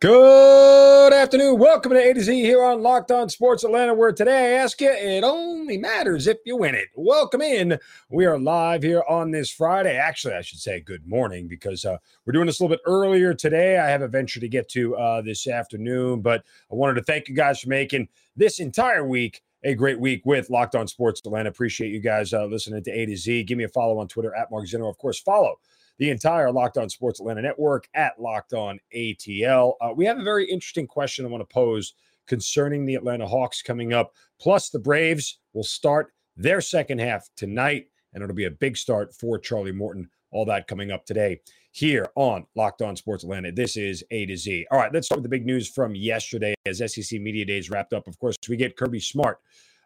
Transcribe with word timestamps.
Good 0.00 1.12
afternoon. 1.12 1.58
Welcome 1.58 1.92
to 1.92 1.98
A 1.98 2.14
to 2.14 2.22
Z 2.22 2.40
here 2.40 2.64
on 2.64 2.80
Locked 2.80 3.10
On 3.10 3.28
Sports 3.28 3.64
Atlanta, 3.64 3.92
where 3.92 4.12
today 4.12 4.56
I 4.56 4.62
ask 4.62 4.80
you, 4.80 4.90
it 4.90 5.22
only 5.22 5.76
matters 5.76 6.26
if 6.26 6.38
you 6.46 6.56
win 6.56 6.74
it. 6.74 6.88
Welcome 6.94 7.42
in. 7.42 7.78
We 8.08 8.24
are 8.24 8.38
live 8.38 8.82
here 8.82 9.02
on 9.06 9.30
this 9.30 9.50
Friday. 9.50 9.98
Actually, 9.98 10.36
I 10.36 10.40
should 10.40 10.58
say 10.58 10.80
good 10.80 11.06
morning 11.06 11.48
because 11.48 11.84
uh, 11.84 11.98
we're 12.24 12.32
doing 12.32 12.46
this 12.46 12.60
a 12.60 12.62
little 12.62 12.74
bit 12.78 12.82
earlier 12.86 13.34
today. 13.34 13.76
I 13.76 13.90
have 13.90 14.00
a 14.00 14.08
venture 14.08 14.40
to 14.40 14.48
get 14.48 14.70
to 14.70 14.96
uh, 14.96 15.20
this 15.20 15.46
afternoon, 15.46 16.22
but 16.22 16.44
I 16.72 16.76
wanted 16.76 16.94
to 16.94 17.02
thank 17.02 17.28
you 17.28 17.34
guys 17.34 17.60
for 17.60 17.68
making 17.68 18.08
this 18.34 18.58
entire 18.58 19.06
week 19.06 19.42
a 19.64 19.74
great 19.74 20.00
week 20.00 20.24
with 20.24 20.48
Locked 20.48 20.76
On 20.76 20.88
Sports 20.88 21.20
Atlanta. 21.26 21.50
Appreciate 21.50 21.92
you 21.92 22.00
guys 22.00 22.32
uh, 22.32 22.46
listening 22.46 22.82
to 22.82 22.90
A 22.90 23.04
to 23.04 23.16
Z. 23.18 23.44
Give 23.44 23.58
me 23.58 23.64
a 23.64 23.68
follow 23.68 23.98
on 23.98 24.08
Twitter 24.08 24.34
at 24.34 24.50
Mark 24.50 24.64
Zinno. 24.64 24.88
Of 24.88 24.96
course, 24.96 25.20
follow 25.20 25.56
the 26.00 26.10
entire 26.10 26.50
Locked 26.50 26.78
On 26.78 26.88
Sports 26.88 27.20
Atlanta 27.20 27.42
network 27.42 27.86
at 27.94 28.18
Locked 28.18 28.54
On 28.54 28.80
ATL. 28.96 29.74
Uh, 29.82 29.92
we 29.94 30.06
have 30.06 30.18
a 30.18 30.24
very 30.24 30.50
interesting 30.50 30.86
question 30.86 31.26
I 31.26 31.28
want 31.28 31.42
to 31.42 31.54
pose 31.54 31.92
concerning 32.26 32.86
the 32.86 32.94
Atlanta 32.94 33.28
Hawks 33.28 33.60
coming 33.60 33.92
up. 33.92 34.14
Plus, 34.40 34.70
the 34.70 34.78
Braves 34.78 35.38
will 35.52 35.62
start 35.62 36.14
their 36.36 36.62
second 36.62 37.00
half 37.00 37.28
tonight, 37.36 37.88
and 38.14 38.24
it'll 38.24 38.34
be 38.34 38.46
a 38.46 38.50
big 38.50 38.78
start 38.78 39.14
for 39.14 39.38
Charlie 39.38 39.72
Morton. 39.72 40.08
All 40.32 40.46
that 40.46 40.68
coming 40.68 40.90
up 40.90 41.04
today 41.04 41.40
here 41.72 42.08
on 42.14 42.46
Locked 42.54 42.80
On 42.80 42.96
Sports 42.96 43.24
Atlanta. 43.24 43.52
This 43.52 43.76
is 43.76 44.02
A 44.10 44.24
to 44.24 44.36
Z. 44.38 44.66
All 44.70 44.78
right, 44.78 44.92
let's 44.94 45.06
start 45.06 45.18
with 45.18 45.24
the 45.24 45.36
big 45.36 45.44
news 45.44 45.68
from 45.68 45.94
yesterday 45.94 46.54
as 46.64 46.78
SEC 46.78 47.20
Media 47.20 47.44
Days 47.44 47.68
wrapped 47.68 47.92
up. 47.92 48.08
Of 48.08 48.18
course, 48.18 48.36
we 48.48 48.56
get 48.56 48.76
Kirby 48.76 49.00
Smart 49.00 49.38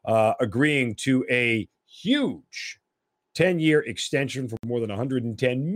uh, 0.04 0.34
agreeing 0.38 0.94
to 0.96 1.24
a 1.28 1.66
huge 1.86 2.78
10 3.34 3.58
year 3.58 3.80
extension 3.80 4.48
for 4.48 4.56
more 4.64 4.78
than 4.78 4.90
110 4.90 5.74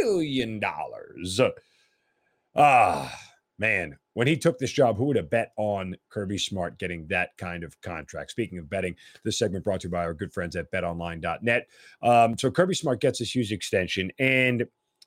million 0.00 0.60
dollars. 0.60 1.40
Ah, 2.54 3.14
man, 3.58 3.96
when 4.14 4.26
he 4.26 4.36
took 4.36 4.58
this 4.58 4.72
job, 4.72 4.96
who 4.96 5.04
would 5.04 5.16
have 5.16 5.30
bet 5.30 5.52
on 5.56 5.96
Kirby 6.08 6.38
Smart 6.38 6.78
getting 6.78 7.06
that 7.08 7.36
kind 7.36 7.64
of 7.64 7.78
contract? 7.82 8.30
Speaking 8.30 8.58
of 8.58 8.70
betting, 8.70 8.96
this 9.24 9.38
segment 9.38 9.64
brought 9.64 9.82
to 9.82 9.88
you 9.88 9.92
by 9.92 10.04
our 10.04 10.14
good 10.14 10.32
friends 10.32 10.56
at 10.56 10.70
betonline.net. 10.72 11.68
Um, 12.02 12.38
so 12.38 12.50
Kirby 12.50 12.74
Smart 12.74 13.00
gets 13.00 13.18
this 13.18 13.34
huge 13.34 13.52
extension, 13.52 14.10
and 14.18 14.66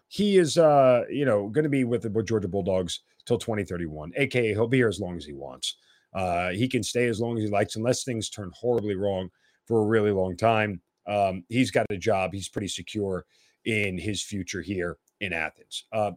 he 0.10 0.38
is, 0.38 0.58
uh, 0.58 1.06
you 1.10 1.26
know, 1.26 1.48
going 1.48 1.64
to 1.64 1.70
be 1.70 1.84
with 1.84 2.02
the 2.02 2.24
Georgia 2.24 2.48
Bulldogs 2.48 3.02
till 3.26 3.38
2031, 3.38 4.12
aka 4.18 4.50
he'll 4.50 4.68
be 4.68 4.78
here 4.78 4.88
as 4.88 5.00
long 5.00 5.18
as 5.18 5.26
he 5.26 5.34
wants. 5.34 5.78
Uh, 6.14 6.50
he 6.50 6.68
can 6.68 6.82
stay 6.82 7.08
as 7.08 7.20
long 7.20 7.38
as 7.38 7.44
he 7.44 7.50
likes, 7.50 7.76
unless 7.76 8.04
things 8.04 8.30
turn 8.30 8.52
horribly 8.56 8.96
wrong 8.96 9.30
for 9.66 9.82
a 9.82 9.86
really 9.86 10.12
long 10.12 10.36
time. 10.36 10.82
Um, 11.08 11.44
he's 11.50 11.72
got 11.72 11.86
a 11.90 11.98
job. 11.98 12.34
He's 12.34 12.50
pretty 12.50 12.68
secure 12.68 13.26
in 13.66 13.98
his 13.98 14.22
future 14.22 14.62
here 14.62 14.98
in 15.22 15.34
Athens. 15.34 15.86
Uh, 15.92 16.12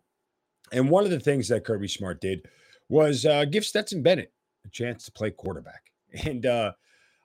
and 0.73 0.89
one 0.89 1.05
of 1.05 1.11
the 1.11 1.21
things 1.21 1.49
that 1.49 1.65
Kirby 1.65 1.89
Smart 1.89 2.21
did 2.21 2.47
was 2.89 3.27
uh, 3.27 3.45
give 3.45 3.65
Stetson 3.65 4.03
Bennett 4.03 4.33
a 4.65 4.69
chance 4.71 5.05
to 5.05 5.13
play 5.13 5.31
quarterback. 5.31 5.91
And 6.27 6.45
uh, 6.45 6.73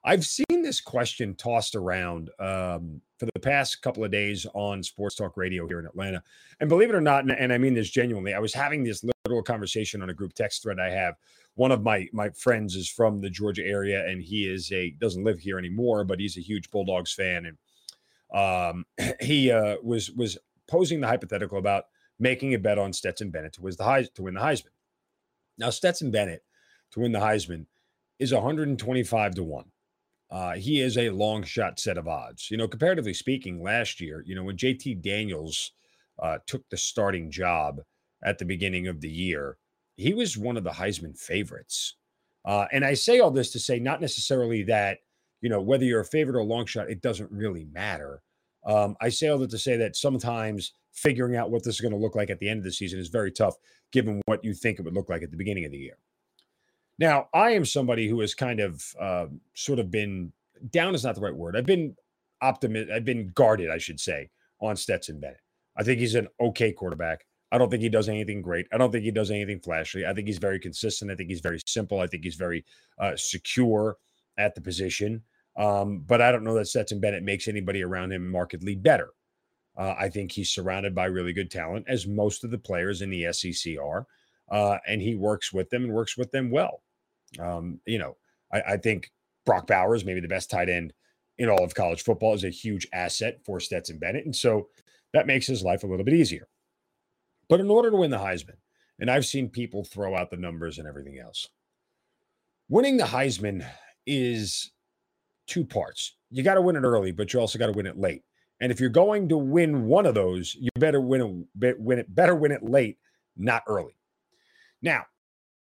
I've 0.05 0.25
seen 0.25 0.61
this 0.61 0.79
question 0.79 1.35
tossed 1.35 1.75
around 1.75 2.29
um, 2.39 3.01
for 3.19 3.25
the 3.25 3.39
past 3.41 3.81
couple 3.81 4.05
of 4.05 4.11
days 4.11 4.45
on 4.53 4.81
Sports 4.81 5.15
Talk 5.15 5.35
Radio 5.35 5.67
here 5.67 5.79
in 5.79 5.85
Atlanta. 5.85 6.23
And 6.61 6.69
believe 6.69 6.89
it 6.89 6.95
or 6.95 7.01
not, 7.01 7.29
and, 7.29 7.51
I 7.51 7.57
mean 7.57 7.73
this 7.73 7.89
genuinely, 7.89 8.33
I 8.33 8.39
was 8.39 8.53
having 8.53 8.85
this 8.85 9.03
little 9.25 9.43
conversation 9.43 10.01
on 10.01 10.09
a 10.09 10.13
group 10.13 10.31
text 10.31 10.63
thread 10.63 10.79
I 10.79 10.89
have. 10.91 11.15
One 11.55 11.73
of 11.73 11.83
my 11.83 12.07
my 12.13 12.29
friends 12.29 12.75
is 12.75 12.87
from 12.87 13.19
the 13.19 13.29
Georgia 13.29 13.65
area, 13.65 14.07
and 14.07 14.21
he 14.21 14.47
is 14.47 14.71
a 14.71 14.91
doesn't 14.91 15.25
live 15.25 15.39
here 15.39 15.59
anymore, 15.59 16.05
but 16.05 16.21
he's 16.21 16.37
a 16.37 16.41
huge 16.41 16.69
Bulldogs 16.69 17.11
fan, 17.11 17.45
and 17.45 17.57
um, 18.33 18.85
he 19.21 19.51
uh, 19.51 19.77
was 19.83 20.11
was 20.11 20.37
posing 20.67 21.01
the 21.01 21.07
hypothetical 21.07 21.57
about 21.57 21.85
making 22.19 22.53
a 22.53 22.59
bet 22.59 22.79
on 22.79 22.93
Stetson 22.93 23.29
Bennett 23.29 23.53
to 23.53 23.61
win 23.61 23.75
the 23.77 23.83
Heis- 23.83 24.13
to 24.15 24.23
win 24.23 24.33
the 24.33 24.41
Heisman. 24.41 24.73
Now 25.57 25.69
Stetson 25.69 26.11
Bennett 26.11 26.43
to 26.91 26.99
win 26.99 27.11
the 27.11 27.19
Heisman 27.19 27.65
is 28.19 28.33
125 28.33 29.35
to 29.35 29.43
one. 29.43 29.65
Uh, 30.29 30.53
he 30.55 30.81
is 30.81 30.97
a 30.97 31.09
long 31.09 31.43
shot 31.43 31.79
set 31.79 31.97
of 31.97 32.07
odds. 32.07 32.51
You 32.51 32.57
know, 32.57 32.67
comparatively 32.67 33.13
speaking, 33.13 33.63
last 33.63 34.01
year, 34.01 34.23
you 34.25 34.35
know, 34.35 34.43
when 34.43 34.57
JT 34.57 35.01
Daniels 35.01 35.71
uh, 36.21 36.39
took 36.45 36.67
the 36.69 36.77
starting 36.77 37.31
job 37.31 37.81
at 38.23 38.37
the 38.37 38.45
beginning 38.45 38.87
of 38.87 38.99
the 38.99 39.09
year, 39.09 39.57
he 39.95 40.13
was 40.13 40.37
one 40.37 40.57
of 40.57 40.63
the 40.63 40.71
Heisman 40.71 41.17
favorites. 41.17 41.95
Uh, 42.43 42.65
and 42.71 42.83
I 42.83 42.93
say 42.93 43.19
all 43.19 43.31
this 43.31 43.51
to 43.51 43.59
say 43.59 43.79
not 43.79 44.01
necessarily 44.01 44.63
that 44.63 44.99
you 45.41 45.49
know, 45.49 45.61
whether 45.61 45.85
you're 45.85 46.01
a 46.01 46.05
favorite 46.05 46.35
or 46.35 46.41
a 46.41 46.43
long 46.43 46.65
shot, 46.65 46.89
it 46.89 47.01
doesn't 47.01 47.31
really 47.31 47.65
matter. 47.65 48.21
Um, 48.65 48.95
I 48.99 49.09
say 49.09 49.27
all 49.27 49.37
that 49.39 49.49
to 49.51 49.57
say 49.57 49.77
that 49.77 49.95
sometimes 49.95 50.73
figuring 50.93 51.35
out 51.35 51.51
what 51.51 51.63
this 51.63 51.75
is 51.75 51.81
going 51.81 51.93
to 51.93 51.99
look 51.99 52.15
like 52.15 52.29
at 52.29 52.39
the 52.39 52.49
end 52.49 52.57
of 52.57 52.63
the 52.63 52.71
season 52.71 52.99
is 52.99 53.07
very 53.07 53.31
tough, 53.31 53.55
given 53.91 54.21
what 54.25 54.43
you 54.43 54.53
think 54.53 54.79
it 54.79 54.81
would 54.83 54.95
look 54.95 55.09
like 55.09 55.23
at 55.23 55.31
the 55.31 55.37
beginning 55.37 55.65
of 55.65 55.71
the 55.71 55.77
year. 55.77 55.97
Now, 56.99 57.29
I 57.33 57.51
am 57.51 57.65
somebody 57.65 58.07
who 58.07 58.19
has 58.21 58.33
kind 58.33 58.59
of 58.59 58.83
uh, 58.99 59.27
sort 59.53 59.79
of 59.79 59.91
been 59.91 60.33
down 60.71 60.95
is 60.95 61.03
not 61.03 61.15
the 61.15 61.21
right 61.21 61.35
word. 61.35 61.55
I've 61.55 61.65
been 61.65 61.95
optimistic. 62.41 62.93
I've 62.93 63.05
been 63.05 63.31
guarded, 63.35 63.69
I 63.69 63.77
should 63.77 63.99
say, 63.99 64.31
on 64.59 64.75
Stetson 64.75 65.19
Bennett. 65.19 65.41
I 65.77 65.83
think 65.83 65.99
he's 65.99 66.15
an 66.15 66.27
okay 66.39 66.71
quarterback. 66.71 67.25
I 67.51 67.57
don't 67.57 67.69
think 67.69 67.83
he 67.83 67.89
does 67.89 68.09
anything 68.09 68.41
great. 68.41 68.67
I 68.73 68.77
don't 68.77 68.91
think 68.91 69.03
he 69.03 69.11
does 69.11 69.31
anything 69.31 69.59
flashy. 69.59 70.05
I 70.05 70.13
think 70.13 70.27
he's 70.27 70.39
very 70.39 70.59
consistent. 70.59 71.11
I 71.11 71.15
think 71.15 71.29
he's 71.29 71.39
very 71.39 71.59
simple. 71.65 72.01
I 72.01 72.07
think 72.07 72.23
he's 72.23 72.35
very 72.35 72.65
uh, 72.99 73.15
secure 73.15 73.97
at 74.37 74.55
the 74.55 74.61
position. 74.61 75.23
Um, 75.57 76.03
but 76.05 76.21
I 76.21 76.31
don't 76.31 76.43
know 76.43 76.53
that 76.55 76.67
Stetson 76.67 76.99
Bennett 76.99 77.23
makes 77.23 77.47
anybody 77.47 77.83
around 77.83 78.11
him 78.11 78.29
markedly 78.29 78.75
better. 78.75 79.09
Uh, 79.75 79.95
I 79.97 80.09
think 80.09 80.31
he's 80.31 80.49
surrounded 80.49 80.95
by 80.95 81.05
really 81.05 81.33
good 81.33 81.51
talent, 81.51 81.85
as 81.87 82.07
most 82.07 82.43
of 82.43 82.51
the 82.51 82.57
players 82.57 83.01
in 83.01 83.09
the 83.09 83.31
SEC 83.31 83.77
are, 83.77 84.07
uh, 84.51 84.77
and 84.87 85.01
he 85.01 85.15
works 85.15 85.53
with 85.53 85.69
them 85.69 85.83
and 85.83 85.93
works 85.93 86.17
with 86.17 86.31
them 86.31 86.49
well. 86.49 86.81
Um, 87.39 87.79
you 87.85 87.99
know, 87.99 88.17
I, 88.51 88.61
I, 88.61 88.77
think 88.77 89.11
Brock 89.45 89.67
Bowers, 89.67 90.05
maybe 90.05 90.19
the 90.19 90.27
best 90.27 90.49
tight 90.49 90.69
end 90.69 90.93
in 91.37 91.49
all 91.49 91.63
of 91.63 91.75
college 91.75 92.03
football, 92.03 92.33
is 92.33 92.43
a 92.43 92.49
huge 92.49 92.87
asset 92.93 93.39
for 93.45 93.59
Stetson 93.59 93.99
Bennett, 93.99 94.25
and 94.25 94.35
so 94.35 94.69
that 95.13 95.27
makes 95.27 95.45
his 95.45 95.63
life 95.63 95.83
a 95.83 95.87
little 95.87 96.05
bit 96.05 96.15
easier. 96.15 96.47
But 97.49 97.59
in 97.59 97.69
order 97.69 97.91
to 97.91 97.97
win 97.97 98.11
the 98.11 98.17
Heisman, 98.17 98.57
and 98.99 99.11
I've 99.11 99.25
seen 99.25 99.49
people 99.49 99.83
throw 99.83 100.15
out 100.15 100.31
the 100.31 100.37
numbers 100.37 100.79
and 100.79 100.87
everything 100.87 101.19
else, 101.19 101.49
winning 102.67 102.97
the 102.97 103.03
Heisman 103.03 103.67
is 104.07 104.71
two 105.45 105.63
parts. 105.63 106.15
You 106.31 106.43
got 106.43 106.55
to 106.55 106.61
win 106.61 106.75
it 106.75 106.81
early, 106.81 107.11
but 107.11 107.33
you 107.33 107.39
also 107.39 107.59
got 107.59 107.67
to 107.67 107.73
win 107.73 107.85
it 107.85 107.97
late. 107.97 108.23
And 108.59 108.71
if 108.71 108.79
you're 108.79 108.89
going 108.89 109.29
to 109.29 109.37
win 109.37 109.85
one 109.85 110.05
of 110.05 110.15
those, 110.15 110.55
you 110.55 110.69
better 110.75 110.99
win 110.99 111.47
it, 111.61 111.79
win 111.79 111.99
it 111.99 112.13
better 112.13 112.35
win 112.35 112.51
it 112.51 112.63
late, 112.63 112.97
not 113.35 113.63
early. 113.67 113.95
Now, 114.81 115.05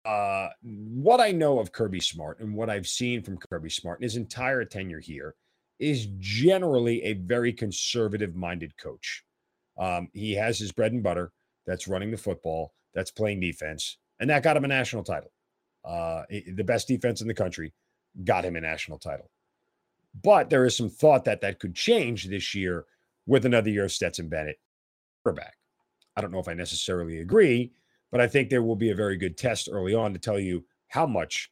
uh, 0.04 0.48
what 0.62 1.20
I 1.20 1.32
know 1.32 1.58
of 1.58 1.72
Kirby 1.72 2.00
Smart 2.00 2.41
and 2.41 2.54
what 2.54 2.69
I've 2.69 2.86
seen 2.86 3.22
from 3.22 3.38
Kirby 3.38 3.70
Smart 3.70 4.00
in 4.00 4.04
his 4.04 4.16
entire 4.16 4.64
tenure 4.64 5.00
here 5.00 5.34
is 5.78 6.09
generally 6.19 7.03
a 7.03 7.14
very 7.14 7.53
conservative 7.53 8.34
minded 8.34 8.76
coach. 8.76 9.24
Um, 9.78 10.09
he 10.12 10.34
has 10.34 10.59
his 10.59 10.72
bread 10.72 10.92
and 10.92 11.03
butter 11.03 11.32
that's 11.66 11.88
running 11.88 12.10
the 12.10 12.16
football, 12.16 12.74
that's 12.94 13.10
playing 13.10 13.41
defense, 13.41 13.98
and 14.21 14.28
that 14.28 14.42
got 14.42 14.56
him 14.56 14.65
a 14.65 14.68
national 14.68 15.04
title. 15.04 15.33
Uh, 15.84 16.22
the 16.30 16.65
best 16.65 16.88
defense 16.88 17.21
in 17.21 17.28
the 17.28 17.34
country 17.34 17.72
got 18.24 18.44
him 18.44 18.56
a 18.56 18.60
national 18.60 18.98
title. 18.98 19.30
But 20.22 20.50
there 20.50 20.64
is 20.64 20.76
some 20.76 20.91
thought 20.91 21.24
that 21.24 21.41
that 21.41 21.59
could 21.59 21.74
change 21.74 22.26
this 22.26 22.54
year 22.54 22.84
with 23.26 23.47
another 23.47 23.70
year 23.70 23.84
of 23.84 23.92
Stetson 23.92 24.28
Bennett 24.28 24.59
quarterback. 25.22 25.56
I 26.16 26.20
don't 26.20 26.32
know 26.32 26.41
if 26.41 26.48
I 26.48 26.54
necessarily 26.54 27.20
agree, 27.20 27.72
but 28.10 28.20
I 28.20 28.26
think 28.26 28.50
there 28.50 28.62
will 28.62 28.76
be 28.76 28.91
a 28.91 28.94
very 28.94 29.16
good 29.16 29.38
test 29.38 29.68
early 29.72 29.94
on 29.94 30.12
to 30.12 30.18
tell 30.18 30.38
you 30.38 30.64
how 30.88 31.06
much 31.06 31.50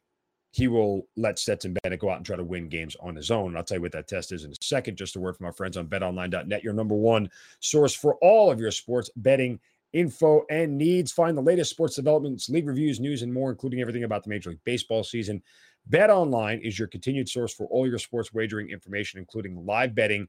he 0.51 0.67
will 0.67 1.07
let 1.15 1.39
Stetson 1.39 1.75
Bennett 1.81 2.01
go 2.01 2.09
out 2.09 2.17
and 2.17 2.25
try 2.25 2.35
to 2.35 2.43
win 2.43 2.67
games 2.67 2.95
on 2.99 3.15
his 3.15 3.31
own. 3.31 3.47
And 3.47 3.57
I'll 3.57 3.63
tell 3.63 3.77
you 3.77 3.81
what 3.81 3.93
that 3.93 4.07
test 4.07 4.31
is 4.31 4.43
in 4.43 4.51
a 4.51 4.55
second. 4.61 4.97
Just 4.97 5.15
a 5.15 5.19
word 5.19 5.37
from 5.37 5.45
our 5.45 5.53
friends 5.53 5.77
on 5.77 5.87
betonline.net, 5.87 6.63
your 6.63 6.73
number 6.73 6.93
one 6.93 7.29
source 7.61 7.95
for 7.95 8.15
all 8.15 8.51
of 8.51 8.59
your 8.59 8.71
sports 8.71 9.09
betting 9.15 9.59
info 9.93 10.43
and 10.49 10.77
needs. 10.77 11.11
Find 11.11 11.37
the 11.37 11.41
latest 11.41 11.71
sports 11.71 11.95
developments, 11.95 12.49
league 12.49 12.67
reviews, 12.67 12.99
news, 12.99 13.21
and 13.21 13.33
more, 13.33 13.49
including 13.49 13.79
everything 13.79 14.03
about 14.03 14.23
the 14.23 14.29
Major 14.29 14.49
League 14.49 14.63
Baseball 14.65 15.03
season. 15.03 15.41
Bet 15.87 16.09
Online 16.09 16.59
is 16.59 16.77
your 16.77 16.87
continued 16.87 17.27
source 17.27 17.53
for 17.53 17.65
all 17.67 17.87
your 17.87 17.99
sports 17.99 18.33
wagering 18.33 18.69
information, 18.69 19.19
including 19.19 19.65
live 19.65 19.93
betting 19.95 20.27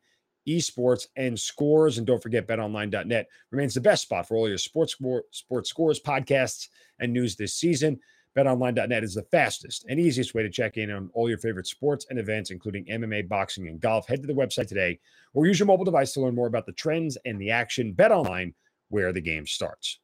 esports, 0.49 1.07
and 1.17 1.39
scores. 1.39 1.99
And 1.99 2.07
don't 2.07 2.23
forget, 2.23 2.47
betonline.net 2.47 3.29
remains 3.51 3.75
the 3.75 3.81
best 3.81 4.03
spot 4.03 4.27
for 4.27 4.37
all 4.37 4.49
your 4.49 4.59
sports, 4.59 4.97
sports 5.31 5.71
scores, 5.71 6.01
podcasts, 6.01 6.69
and 6.99 7.13
news 7.13 7.37
this 7.37 7.55
season. 7.55 7.99
BetOnline.net 8.37 9.05
is 9.05 9.15
the 9.15 9.23
fastest 9.25 9.85
and 9.89 10.01
easiest 10.01 10.35
way 10.35 10.43
to 10.43 10.49
check 10.49 10.79
in 10.79 10.91
on 10.91 11.11
all 11.13 11.29
your 11.29 11.37
favorite 11.37 11.67
sports 11.67 12.07
and 12.09 12.19
events, 12.19 12.51
including 12.51 12.87
MMA, 12.87 13.29
boxing, 13.29 13.69
and 13.69 13.79
golf. 13.79 14.09
Head 14.09 14.23
to 14.23 14.27
the 14.27 14.33
website 14.33 14.69
today 14.69 14.99
or 15.35 15.47
use 15.47 15.59
your 15.59 15.67
mobile 15.67 15.85
device 15.85 16.13
to 16.13 16.21
learn 16.21 16.35
more 16.35 16.47
about 16.47 16.65
the 16.65 16.73
trends 16.73 17.19
and 17.27 17.39
the 17.39 17.51
action. 17.51 17.93
BetOnline, 17.93 18.55
where 18.89 19.13
the 19.13 19.21
game 19.21 19.47
starts. 19.47 19.99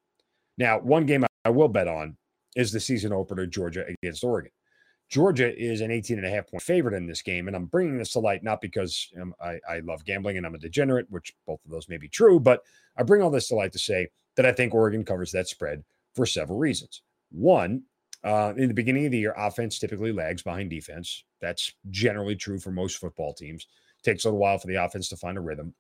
Now, 0.59 0.79
one 0.79 1.07
game 1.07 1.25
I 1.45 1.51
will 1.51 1.69
bet 1.69 1.89
on 1.89 2.17
is 2.55 2.71
the 2.71 2.81
season 2.81 3.13
opener, 3.13 3.47
Georgia 3.47 3.87
against 4.03 4.25
Oregon. 4.25 4.51
Georgia 5.09 5.57
is 5.57 5.81
an 5.81 5.91
18 5.91 6.19
and 6.19 6.27
a 6.27 6.31
half 6.31 6.47
point 6.49 6.63
favorite 6.63 6.95
in 6.95 7.07
this 7.07 7.23
game. 7.23 7.47
And 7.47 7.57
I'm 7.57 7.67
bringing 7.67 7.97
this 7.97 8.13
to 8.13 8.19
light 8.19 8.43
not 8.43 8.61
because 8.61 9.09
um, 9.21 9.35
I, 9.43 9.59
I 9.69 9.79
love 9.81 10.05
gambling 10.05 10.37
and 10.37 10.47
I'm 10.47 10.55
a 10.55 10.59
degenerate, 10.59 11.07
which 11.11 11.35
both 11.47 11.65
of 11.65 11.71
those 11.71 11.89
may 11.89 11.97
be 11.97 12.09
true, 12.09 12.39
but 12.39 12.63
I 12.97 13.03
bring 13.03 13.23
all 13.23 13.31
this 13.31 13.49
to 13.49 13.55
light 13.55 13.73
to 13.73 13.79
say 13.79 14.09
that 14.37 14.45
I 14.45 14.53
think 14.53 14.75
Oregon 14.75 15.05
covers 15.05 15.33
that 15.33 15.49
spread 15.49 15.83
for 16.15 16.27
several 16.27 16.59
reasons. 16.59 17.03
One, 17.31 17.83
uh, 18.23 18.53
in 18.57 18.69
the 18.69 18.75
beginning 18.75 19.07
of 19.07 19.13
the 19.13 19.19
year, 19.19 19.35
offense 19.37 19.79
typically 19.79 20.13
lags 20.13 20.43
behind 20.43 20.71
defense. 20.71 21.25
That's 21.41 21.73
generally 21.91 22.37
true 22.37 22.59
for 22.59 22.71
most 22.71 22.99
football 22.99 23.33
teams. 23.33 23.67
takes 24.03 24.25
a 24.25 24.29
little 24.29 24.41
while 24.41 24.59
for 24.59 24.67
the 24.67 24.75
offense 24.75 25.09
to 25.09 25.17
find 25.17 25.39
a 25.39 25.41
rhythm. 25.41 25.75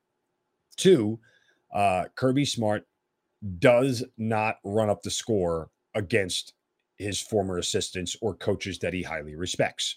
Two, 0.76 1.18
uh, 1.72 2.04
Kirby 2.14 2.44
Smart 2.44 2.86
does 3.58 4.04
not 4.16 4.58
run 4.64 4.88
up 4.88 5.02
the 5.02 5.10
score 5.10 5.70
against 5.94 6.54
his 6.98 7.20
former 7.20 7.58
assistants 7.58 8.16
or 8.20 8.34
coaches 8.34 8.78
that 8.80 8.92
he 8.92 9.02
highly 9.02 9.36
respects. 9.36 9.96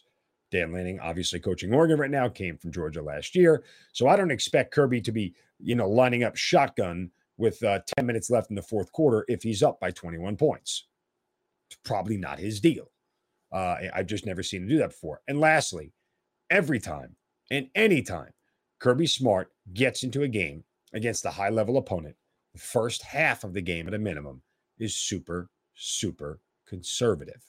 Dan 0.52 0.72
Lanning, 0.72 1.00
obviously 1.00 1.40
coaching 1.40 1.74
Oregon 1.74 1.98
right 1.98 2.12
now, 2.12 2.28
came 2.28 2.58
from 2.58 2.72
Georgia 2.72 3.02
last 3.02 3.36
year. 3.36 3.64
So 3.94 4.08
I 4.08 4.16
don't 4.16 4.32
expect 4.32 4.74
Kirby 4.74 5.02
to 5.02 5.12
be, 5.12 5.34
you 5.60 5.76
know, 5.76 5.90
lining 5.90 6.24
up 6.24 6.36
shotgun 6.36 7.10
with 7.38 7.64
uh, 7.64 7.80
10 7.98 8.06
minutes 8.06 8.30
left 8.30 8.50
in 8.50 8.56
the 8.56 8.62
fourth 8.62 8.92
quarter 8.92 9.26
if 9.28 9.42
he's 9.42 9.64
up 9.64 9.80
by 9.80 9.92
21 9.92 10.36
points. 10.38 10.88
It's 11.70 11.80
probably 11.84 12.18
not 12.18 12.38
his 12.38 12.60
deal. 12.60 12.92
Uh, 13.52 13.78
I've 13.94 14.08
just 14.08 14.26
never 14.26 14.44
seen 14.44 14.64
him 14.64 14.68
do 14.68 14.78
that 14.78 14.90
before. 14.90 15.22
And 15.28 15.40
lastly, 15.40 15.94
every 16.50 16.80
time 16.80 17.16
and 17.50 17.70
any 17.76 18.02
time 18.02 18.32
Kirby 18.80 19.08
Smart 19.08 19.52
gets 19.74 20.04
into 20.04 20.24
a 20.24 20.28
game 20.28 20.64
against 20.94 21.26
a 21.26 21.32
high 21.32 21.50
level 21.50 21.78
opponent, 21.78 22.16
the 22.54 22.60
first 22.60 23.04
half 23.04 23.44
of 23.44 23.54
the 23.54 23.62
game 23.62 23.88
at 23.88 23.94
a 23.94 24.00
minimum 24.00 24.42
is 24.78 24.96
super, 24.96 25.50
super 25.76 26.40
conservative, 26.72 27.44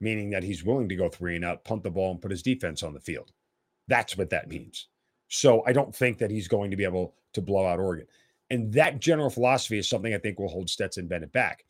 meaning 0.00 0.30
that 0.30 0.42
he's 0.42 0.64
willing 0.64 0.88
to 0.88 0.96
go 0.96 1.10
three 1.10 1.36
and 1.36 1.44
out, 1.44 1.62
punt 1.62 1.82
the 1.82 1.90
ball, 1.90 2.10
and 2.10 2.22
put 2.22 2.30
his 2.30 2.42
defense 2.42 2.82
on 2.82 2.94
the 2.94 3.00
field. 3.00 3.30
That's 3.86 4.16
what 4.16 4.30
that 4.30 4.48
mm-hmm. 4.48 4.62
means. 4.62 4.88
So 5.28 5.62
I 5.66 5.74
don't 5.74 5.94
think 5.94 6.16
that 6.18 6.30
he's 6.30 6.48
going 6.48 6.70
to 6.70 6.76
be 6.76 6.84
able 6.84 7.14
to 7.34 7.42
blow 7.42 7.66
out 7.66 7.80
Oregon. 7.80 8.06
And 8.48 8.72
that 8.72 8.98
general 8.98 9.28
philosophy 9.28 9.76
is 9.76 9.88
something 9.88 10.14
I 10.14 10.18
think 10.18 10.38
will 10.38 10.48
hold 10.48 10.70
Stetson 10.70 11.06
Bennett 11.06 11.32
back. 11.32 11.66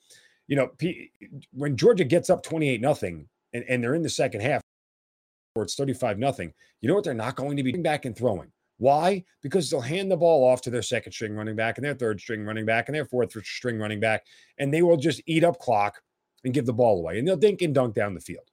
You 0.46 0.56
know, 0.56 0.70
when 1.52 1.76
Georgia 1.76 2.04
gets 2.04 2.30
up 2.30 2.44
28 2.44 2.80
nothing 2.80 3.28
and, 3.52 3.64
and 3.68 3.82
they're 3.82 3.94
in 3.94 4.02
the 4.02 4.08
second 4.08 4.42
half, 4.42 4.60
or 5.56 5.64
it's 5.64 5.74
35 5.74 6.18
nothing, 6.18 6.52
you 6.80 6.88
know 6.88 6.94
what 6.94 7.02
they're 7.02 7.14
not 7.14 7.34
going 7.34 7.56
to 7.56 7.62
be 7.64 7.72
back 7.72 8.04
and 8.04 8.16
throwing. 8.16 8.52
Why? 8.78 9.24
Because 9.42 9.70
they'll 9.70 9.80
hand 9.80 10.10
the 10.10 10.16
ball 10.16 10.44
off 10.44 10.60
to 10.62 10.70
their 10.70 10.82
second 10.82 11.12
string 11.12 11.34
running 11.34 11.56
back 11.56 11.78
and 11.78 11.84
their 11.84 11.94
third 11.94 12.20
string 12.20 12.44
running 12.44 12.66
back 12.66 12.88
and 12.88 12.94
their 12.94 13.04
fourth 13.04 13.32
string 13.44 13.78
running 13.78 14.00
back, 14.00 14.24
and 14.58 14.72
they 14.72 14.82
will 14.82 14.96
just 14.96 15.22
eat 15.26 15.44
up 15.44 15.58
clock 15.58 16.00
and 16.44 16.54
give 16.54 16.66
the 16.66 16.72
ball 16.72 16.98
away, 16.98 17.18
and 17.18 17.26
they'll 17.26 17.36
dink 17.36 17.62
and 17.62 17.74
dunk 17.74 17.94
down 17.94 18.14
the 18.14 18.20
field. 18.20 18.50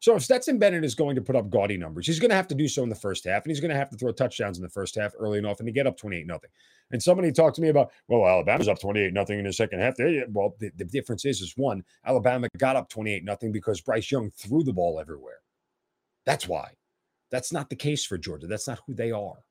So 0.00 0.16
if 0.16 0.22
Stetson 0.22 0.58
Bennett 0.58 0.82
is 0.82 0.94
going 0.94 1.14
to 1.16 1.20
put 1.20 1.36
up 1.36 1.50
gaudy 1.50 1.76
numbers, 1.76 2.06
he's 2.06 2.18
going 2.18 2.30
to 2.30 2.36
have 2.36 2.48
to 2.48 2.54
do 2.54 2.68
so 2.68 2.82
in 2.82 2.88
the 2.88 2.94
first 2.94 3.24
half, 3.24 3.44
and 3.44 3.50
he's 3.50 3.60
going 3.60 3.70
to 3.70 3.76
have 3.76 3.90
to 3.90 3.96
throw 3.96 4.12
touchdowns 4.12 4.56
in 4.56 4.62
the 4.62 4.68
first 4.70 4.94
half 4.94 5.12
early 5.18 5.38
enough 5.38 5.60
and 5.60 5.66
to 5.66 5.72
get 5.72 5.86
up 5.86 5.98
28 5.98 6.26
nothing. 6.26 6.48
And 6.90 7.02
somebody 7.02 7.30
talked 7.30 7.56
to 7.56 7.62
me 7.62 7.68
about, 7.68 7.92
well, 8.08 8.26
Alabama's 8.26 8.66
up 8.66 8.80
28 8.80 9.12
nothing 9.12 9.38
in 9.38 9.44
the 9.44 9.52
second 9.52 9.80
half. 9.80 9.94
Well, 10.30 10.56
the, 10.58 10.70
the 10.76 10.86
difference 10.86 11.26
is, 11.26 11.42
is 11.42 11.52
one, 11.56 11.84
Alabama 12.06 12.48
got 12.56 12.76
up 12.76 12.88
28 12.88 13.24
nothing 13.24 13.52
because 13.52 13.82
Bryce 13.82 14.10
Young 14.10 14.30
threw 14.30 14.64
the 14.64 14.72
ball 14.72 14.98
everywhere. 14.98 15.40
That's 16.24 16.48
why. 16.48 16.72
That's 17.30 17.52
not 17.52 17.68
the 17.68 17.76
case 17.76 18.04
for 18.04 18.16
Georgia. 18.16 18.46
That's 18.46 18.66
not 18.66 18.80
who 18.86 18.94
they 18.94 19.12
are. 19.12 19.44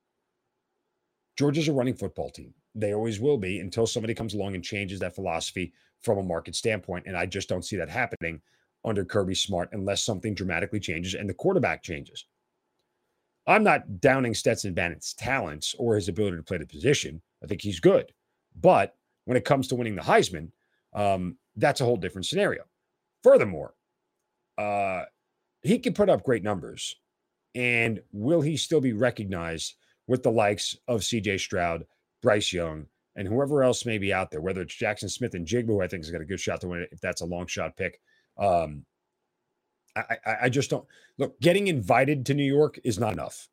Georgia's 1.38 1.68
a 1.68 1.74
running 1.74 1.95
football 1.95 2.31
team. 2.31 2.54
They 2.75 2.94
always 2.94 3.19
will 3.19 3.38
be 3.38 3.60
until 3.60 3.88
somebody 3.88 4.13
comes 4.13 4.33
along 4.33 4.56
and 4.56 4.63
changes 4.63 5.00
that 5.00 5.16
philosophy 5.16 5.74
from 6.01 6.18
a 6.18 6.24
market 6.24 6.56
standpoint. 6.56 7.06
And 7.07 7.18
I 7.18 7.25
just 7.25 7.50
don't 7.50 7.66
see 7.66 7.75
that 7.77 7.89
happening 7.89 8.42
under 8.86 9.04
Kirby 9.04 9.36
Smart 9.36 9.69
unless 9.74 10.04
something 10.04 10.33
dramatically 10.33 10.80
changes 10.80 11.13
and 11.13 11.30
the 11.30 11.33
quarterback 11.33 11.83
changes. 11.83 12.25
I'm 13.48 13.63
not 13.63 14.00
downing 14.00 14.36
Stetson 14.36 14.74
Bennett's 14.74 15.13
talents 15.13 15.75
or 15.80 15.95
his 15.95 16.07
ability 16.07 16.38
to 16.38 16.44
play 16.44 16.57
the 16.57 16.66
position. 16.66 17.21
I 17.44 17.48
think 17.48 17.62
he's 17.62 17.80
good. 17.80 18.13
But 18.60 18.95
when 19.25 19.38
it 19.38 19.45
comes 19.45 19.68
to 19.68 19.75
winning 19.75 19.95
the 19.95 20.01
Heisman, 20.01 20.51
um, 20.94 21.38
that's 21.56 21.81
a 21.81 21.86
whole 21.86 21.98
different 21.98 22.27
scenario. 22.27 22.63
Furthermore, 23.24 23.74
uh, 24.57 25.04
he 25.62 25.80
can 25.80 25.94
put 25.94 26.10
up 26.10 26.24
great 26.24 26.44
numbers. 26.44 26.95
And 27.56 28.01
will 28.12 28.42
he 28.42 28.57
still 28.57 28.81
be 28.81 28.94
recognized 28.94 29.75
with 30.07 30.24
the 30.24 30.31
likes 30.31 30.77
of 30.88 31.01
CJ 31.01 31.39
Stroud, 31.39 31.86
Bryce 32.21 32.54
Young, 32.54 32.88
and 33.16 33.27
whoever 33.27 33.63
else 33.63 33.86
may 33.86 33.98
be 33.98 34.13
out 34.13 34.31
there, 34.31 34.42
whether 34.42 34.62
it's 34.62 34.75
Jackson 34.75 35.10
Smith-Njigba, 35.10 35.68
who 35.68 35.81
I 35.81 35.88
think 35.88 36.04
has 36.04 36.12
got 36.12 36.21
a 36.21 36.25
good 36.25 36.39
shot 36.39 36.62
to 36.62 36.68
win 36.68 36.81
it 36.81 36.89
if 36.92 37.01
that's 37.01 37.21
a 37.21 37.25
long 37.25 37.48
shot 37.48 37.75
pick. 37.75 38.00
Um, 38.38 38.86
I, 39.95 40.18
I, 40.25 40.36
I 40.44 40.50
just 40.50 40.69
don't 40.69 40.86
look. 41.18 41.39
Getting 41.42 41.68
invited 41.68 42.25
to 42.27 42.33
New 42.33 42.44
York 42.44 42.80
is 42.83 43.00
not 43.00 43.13
enough. 43.13 43.50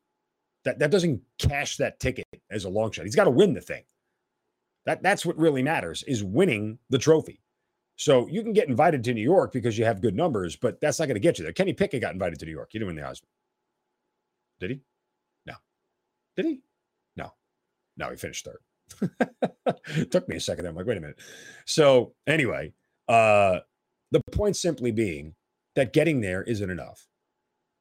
That 0.63 0.79
that 0.79 0.91
doesn't 0.91 1.21
cash 1.37 1.77
that 1.77 1.99
ticket 1.99 2.25
as 2.51 2.65
a 2.65 2.69
long 2.69 2.91
shot. 2.91 3.05
He's 3.05 3.15
got 3.15 3.25
to 3.25 3.31
win 3.31 3.53
the 3.53 3.61
thing. 3.61 3.83
That 4.85 5.03
that's 5.03 5.25
what 5.25 5.37
really 5.37 5.63
matters 5.63 6.03
is 6.03 6.23
winning 6.23 6.79
the 6.89 6.97
trophy. 6.97 7.41
So 7.95 8.27
you 8.27 8.43
can 8.43 8.53
get 8.53 8.69
invited 8.69 9.03
to 9.05 9.13
New 9.13 9.21
York 9.21 9.51
because 9.51 9.77
you 9.77 9.85
have 9.85 10.01
good 10.01 10.15
numbers, 10.15 10.55
but 10.55 10.79
that's 10.79 10.99
not 10.99 11.07
going 11.07 11.15
to 11.15 11.19
get 11.19 11.39
you 11.39 11.43
there. 11.43 11.51
Kenny 11.51 11.73
Pickett 11.73 12.01
got 12.01 12.13
invited 12.13 12.39
to 12.39 12.45
New 12.45 12.51
York. 12.51 12.69
He 12.71 12.77
didn't 12.77 12.87
win 12.87 12.95
the 12.95 13.01
Heisman. 13.01 13.23
Did 14.59 14.69
he? 14.69 14.81
No. 15.45 15.53
Did 16.35 16.45
he? 16.45 16.61
No. 17.97 18.09
He 18.09 18.15
finished 18.15 18.45
third. 18.45 19.11
Took 20.11 20.29
me 20.29 20.37
a 20.37 20.41
second. 20.41 20.65
I'm 20.65 20.75
like, 20.75 20.85
wait 20.85 20.97
a 20.97 21.01
minute. 21.01 21.19
So 21.65 22.13
anyway, 22.25 22.73
uh, 23.07 23.59
the 24.11 24.21
point 24.31 24.55
simply 24.55 24.91
being 24.91 25.35
that 25.75 25.93
getting 25.93 26.21
there 26.21 26.43
isn't 26.43 26.69
enough. 26.69 27.05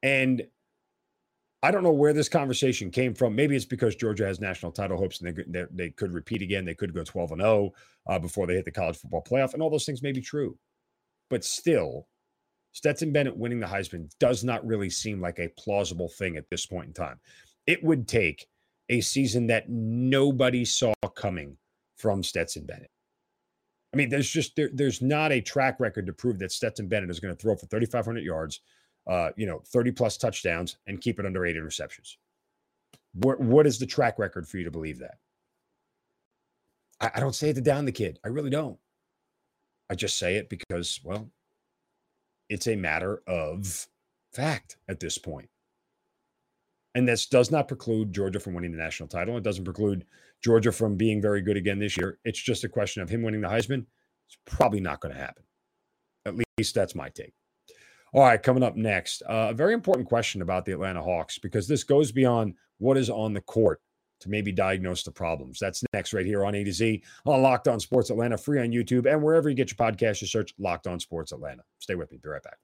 And 0.03 0.47
I 1.63 1.71
don't 1.71 1.83
know 1.83 1.93
where 1.93 2.13
this 2.13 2.29
conversation 2.29 2.91
came 2.91 3.15
from. 3.15 3.35
Maybe 3.35 3.57
it's 3.57 3.65
because 3.65 3.97
Georgia 3.97 4.27
has 4.27 4.41
national 4.41 4.73
title 4.73 4.99
hopes 4.99 5.21
and 5.21 5.35
they, 5.35 5.45
they, 5.49 5.65
they 5.73 5.91
could 5.91 6.13
repeat 6.13 6.43
again. 6.43 6.65
They 6.65 6.75
could 6.75 6.95
go 6.95 7.03
12 7.03 7.33
and 7.33 7.41
0 7.41 7.73
uh, 8.09 8.19
before 8.19 8.47
they 8.47 8.55
hit 8.55 8.65
the 8.65 8.71
college 8.71 8.99
football 8.99 9.25
playoff. 9.29 9.55
And 9.55 9.63
all 9.63 9.71
those 9.71 9.87
things 9.87 10.03
may 10.03 10.13
be 10.13 10.21
true. 10.21 10.57
But 11.31 11.45
still, 11.45 12.07
Stetson 12.73 13.11
Bennett 13.11 13.37
winning 13.37 13.59
the 13.59 13.67
Heisman 13.67 14.11
does 14.21 14.45
not 14.45 14.67
really 14.67 14.91
seem 14.91 15.21
like 15.21 15.39
a 15.39 15.49
plausible 15.59 16.11
thing 16.11 16.37
at 16.37 16.49
this 16.51 16.67
point 16.67 16.89
in 16.89 16.93
time. 16.93 17.19
It 17.67 17.83
would 17.83 18.07
take 18.07 18.47
a 18.89 19.01
season 19.01 19.47
that 19.49 19.69
nobody 19.69 20.65
saw 20.65 20.93
coming 21.15 21.57
from 21.97 22.23
Stetson 22.23 22.65
Bennett. 22.65 22.91
I 23.93 23.97
mean, 23.97 24.11
there's 24.11 24.29
just 24.29 24.57
there, 24.57 24.71
there's 24.73 25.01
not 25.01 25.33
a 25.33 25.41
track 25.41 25.81
record 25.81 26.07
to 26.07 26.13
prove 26.13 26.39
that 26.41 26.53
Stetson 26.53 26.89
Bennett 26.89 27.11
is 27.11 27.21
going 27.21 27.35
to 27.35 27.41
throw 27.41 27.57
for 27.57 27.67
3,500 27.67 28.23
yards, 28.23 28.61
uh, 29.07 29.31
you 29.37 29.47
know, 29.47 29.63
30 29.67 29.93
plus 29.93 30.17
touchdowns 30.17 30.77
and 30.87 31.01
keep 31.01 31.19
it 31.19 31.27
under 31.27 31.47
eight 31.47 31.57
interceptions. 31.57 32.17
What 33.15 33.41
what 33.41 33.67
is 33.67 33.79
the 33.79 33.87
track 33.87 34.19
record 34.19 34.47
for 34.47 34.59
you 34.59 34.65
to 34.65 34.71
believe 34.71 34.99
that? 34.99 35.19
I, 37.01 37.13
I 37.15 37.21
don't 37.21 37.35
say 37.35 37.51
it 37.51 37.55
to 37.55 37.63
down 37.63 37.87
the 37.87 37.93
kid. 37.93 38.19
I 38.25 38.29
really 38.29 38.51
don't. 38.51 38.79
I 39.89 39.95
just 39.95 40.19
say 40.19 40.37
it 40.37 40.51
because, 40.51 41.01
well, 41.03 41.31
it's 42.49 42.67
a 42.67 42.77
matter 42.77 43.23
of 43.27 43.89
fact 44.33 44.77
at 44.89 45.01
this 45.01 45.17
point. 45.17 45.49
And 46.97 47.07
this 47.07 47.27
does 47.27 47.51
not 47.51 47.69
preclude 47.69 48.15
Georgia 48.15 48.41
from 48.41 48.55
winning 48.55 48.73
the 48.73 48.79
national 48.79 49.11
title. 49.11 49.37
It 49.37 49.43
doesn't 49.43 49.67
preclude 49.67 50.07
Georgia 50.43 50.73
from 50.73 50.97
being 50.97 51.21
very 51.21 51.43
good 51.43 51.59
again 51.59 51.79
this 51.79 51.95
year. 51.95 52.19
It's 52.25 52.43
just 52.43 52.65
a 52.65 52.71
question 52.71 53.03
of 53.03 53.11
him 53.11 53.23
winning 53.23 53.43
the 53.43 53.49
Heisman. 53.49 53.85
It's 54.27 54.39
probably 54.47 54.81
not 54.81 55.01
going 55.01 55.15
to 55.15 55.21
happen. 55.21 55.45
At 56.25 56.35
least 56.57 56.75
that's 56.75 56.95
my 56.95 57.11
take. 57.11 57.35
All 58.15 58.23
right, 58.23 58.43
coming 58.43 58.63
up 58.63 58.77
next, 58.77 59.23
uh, 59.29 59.49
a 59.51 59.55
very 59.55 59.75
important 59.75 60.09
question 60.09 60.41
about 60.41 60.65
the 60.65 60.73
Atlanta 60.73 61.03
Hawks 61.03 61.39
because 61.39 61.69
this 61.69 61.85
goes 61.85 62.13
beyond 62.13 62.55
what 62.79 62.97
is 62.97 63.11
on 63.11 63.35
the 63.35 63.43
court 63.43 63.83
to 64.21 64.31
maybe 64.31 64.51
diagnose 64.51 65.03
the 65.03 65.13
problems. 65.13 65.59
That's 65.59 65.85
next 65.93 66.15
right 66.15 66.25
here 66.25 66.47
on 66.47 66.55
A 66.55 66.65
to 66.65 66.73
Z 66.73 67.03
on 67.27 67.43
Locked 67.43 67.69
On 67.69 67.79
Sports 67.79 68.09
Atlanta, 68.09 68.39
free 68.39 68.59
on 68.59 68.71
YouTube 68.71 69.05
and 69.05 69.23
wherever 69.23 69.51
you 69.51 69.55
get 69.55 69.71
your 69.71 69.77
podcast. 69.77 70.23
You 70.23 70.29
search 70.29 70.55
Locked 70.59 70.87
On 70.87 70.99
Sports 70.99 71.33
Atlanta. 71.33 71.63
Stay 71.79 71.95
with 71.95 72.11
me. 72.11 72.19
Be 72.23 72.31
right 72.31 72.43
back. 72.43 72.57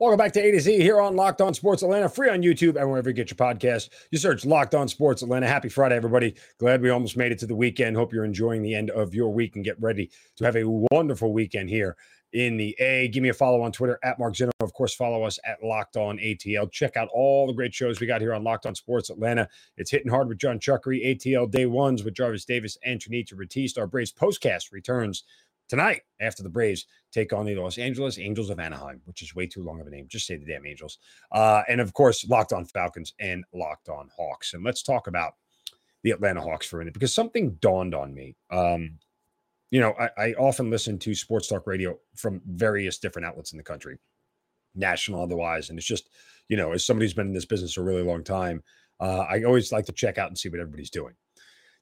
Welcome 0.00 0.16
back 0.16 0.32
to 0.32 0.40
A 0.40 0.50
to 0.52 0.60
Z 0.60 0.78
here 0.78 0.98
on 0.98 1.14
Locked 1.14 1.42
On 1.42 1.52
Sports 1.52 1.82
Atlanta, 1.82 2.08
free 2.08 2.30
on 2.30 2.40
YouTube 2.40 2.80
and 2.80 2.88
wherever 2.88 3.10
you 3.10 3.14
get 3.14 3.28
your 3.28 3.36
podcast. 3.36 3.90
You 4.10 4.16
search 4.16 4.46
Locked 4.46 4.74
On 4.74 4.88
Sports 4.88 5.20
Atlanta. 5.20 5.46
Happy 5.46 5.68
Friday, 5.68 5.94
everybody. 5.94 6.36
Glad 6.56 6.80
we 6.80 6.88
almost 6.88 7.18
made 7.18 7.32
it 7.32 7.38
to 7.40 7.46
the 7.46 7.54
weekend. 7.54 7.98
Hope 7.98 8.10
you're 8.10 8.24
enjoying 8.24 8.62
the 8.62 8.74
end 8.74 8.88
of 8.88 9.14
your 9.14 9.28
week 9.28 9.56
and 9.56 9.64
get 9.64 9.78
ready 9.78 10.10
to 10.36 10.44
have 10.46 10.56
a 10.56 10.64
wonderful 10.90 11.34
weekend 11.34 11.68
here 11.68 11.98
in 12.32 12.56
the 12.56 12.74
A. 12.80 13.08
Give 13.08 13.22
me 13.22 13.28
a 13.28 13.34
follow 13.34 13.60
on 13.60 13.72
Twitter 13.72 13.98
at 14.02 14.18
Mark 14.18 14.36
Zinno. 14.36 14.52
Of 14.60 14.72
course, 14.72 14.94
follow 14.94 15.22
us 15.22 15.38
at 15.44 15.62
Locked 15.62 15.98
On 15.98 16.16
ATL. 16.16 16.72
Check 16.72 16.96
out 16.96 17.08
all 17.12 17.46
the 17.46 17.52
great 17.52 17.74
shows 17.74 18.00
we 18.00 18.06
got 18.06 18.22
here 18.22 18.32
on 18.32 18.42
Locked 18.42 18.64
On 18.64 18.74
Sports 18.74 19.10
Atlanta. 19.10 19.46
It's 19.76 19.90
hitting 19.90 20.10
hard 20.10 20.28
with 20.28 20.38
John 20.38 20.58
Chuckery, 20.58 21.14
ATL 21.14 21.50
Day 21.50 21.66
Ones 21.66 22.04
with 22.04 22.14
Jarvis 22.14 22.46
Davis 22.46 22.78
and 22.86 22.98
Trinita 22.98 23.36
Batiste. 23.36 23.76
Our 23.76 23.86
Braves 23.86 24.14
postcast 24.14 24.72
returns 24.72 25.24
tonight 25.70 26.02
after 26.20 26.42
the 26.42 26.50
Braves 26.50 26.84
take 27.12 27.32
on 27.32 27.46
the 27.46 27.54
Los 27.54 27.78
Angeles 27.78 28.18
Angels 28.18 28.50
of 28.50 28.58
Anaheim, 28.58 29.00
which 29.04 29.22
is 29.22 29.34
way 29.34 29.46
too 29.46 29.62
long 29.62 29.80
of 29.80 29.86
a 29.86 29.90
name. 29.90 30.06
Just 30.08 30.26
say 30.26 30.36
the 30.36 30.44
damn 30.44 30.66
Angels. 30.66 30.98
Uh, 31.32 31.62
and 31.68 31.80
of 31.80 31.94
course, 31.94 32.28
Locked 32.28 32.52
On 32.52 32.66
Falcons 32.66 33.14
and 33.18 33.44
Locked 33.54 33.88
On 33.88 34.10
Hawks. 34.14 34.52
And 34.52 34.64
let's 34.64 34.82
talk 34.82 35.06
about 35.06 35.34
the 36.02 36.10
Atlanta 36.10 36.40
Hawks 36.40 36.66
for 36.66 36.76
a 36.76 36.78
minute 36.80 36.94
because 36.94 37.14
something 37.14 37.52
dawned 37.60 37.94
on 37.94 38.12
me. 38.12 38.36
Um, 38.50 38.98
you 39.70 39.80
know, 39.80 39.94
I, 39.98 40.10
I 40.18 40.32
often 40.32 40.68
listen 40.68 40.98
to 40.98 41.14
sports 41.14 41.46
talk 41.48 41.66
radio 41.66 41.96
from 42.16 42.42
various 42.44 42.98
different 42.98 43.26
outlets 43.26 43.52
in 43.52 43.56
the 43.56 43.64
country, 43.64 43.98
national 44.74 45.22
otherwise. 45.22 45.70
And 45.70 45.78
it's 45.78 45.86
just, 45.86 46.10
you 46.48 46.56
know, 46.56 46.72
as 46.72 46.84
somebody 46.84 47.06
who's 47.06 47.14
been 47.14 47.28
in 47.28 47.32
this 47.32 47.44
business 47.44 47.76
a 47.76 47.82
really 47.82 48.02
long 48.02 48.24
time, 48.24 48.62
uh, 48.98 49.24
I 49.30 49.44
always 49.44 49.70
like 49.70 49.86
to 49.86 49.92
check 49.92 50.18
out 50.18 50.28
and 50.28 50.36
see 50.36 50.48
what 50.48 50.60
everybody's 50.60 50.90
doing. 50.90 51.14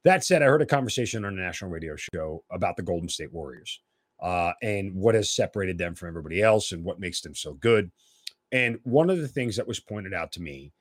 That 0.04 0.24
said, 0.24 0.42
I 0.42 0.46
heard 0.46 0.62
a 0.62 0.66
conversation 0.66 1.24
on 1.24 1.36
a 1.36 1.40
national 1.40 1.70
radio 1.70 1.96
show 1.96 2.44
about 2.50 2.76
the 2.76 2.82
Golden 2.82 3.08
State 3.08 3.32
Warriors 3.32 3.80
uh, 4.20 4.52
and 4.62 4.94
what 4.94 5.14
has 5.14 5.30
separated 5.30 5.78
them 5.78 5.94
from 5.94 6.08
everybody 6.08 6.42
else 6.42 6.72
and 6.72 6.84
what 6.84 7.00
makes 7.00 7.20
them 7.20 7.34
so 7.34 7.54
good. 7.54 7.90
And 8.52 8.78
one 8.84 9.10
of 9.10 9.18
the 9.18 9.28
things 9.28 9.56
that 9.56 9.68
was 9.68 9.80
pointed 9.80 10.14
out 10.14 10.32
to 10.32 10.40
me 10.40 10.72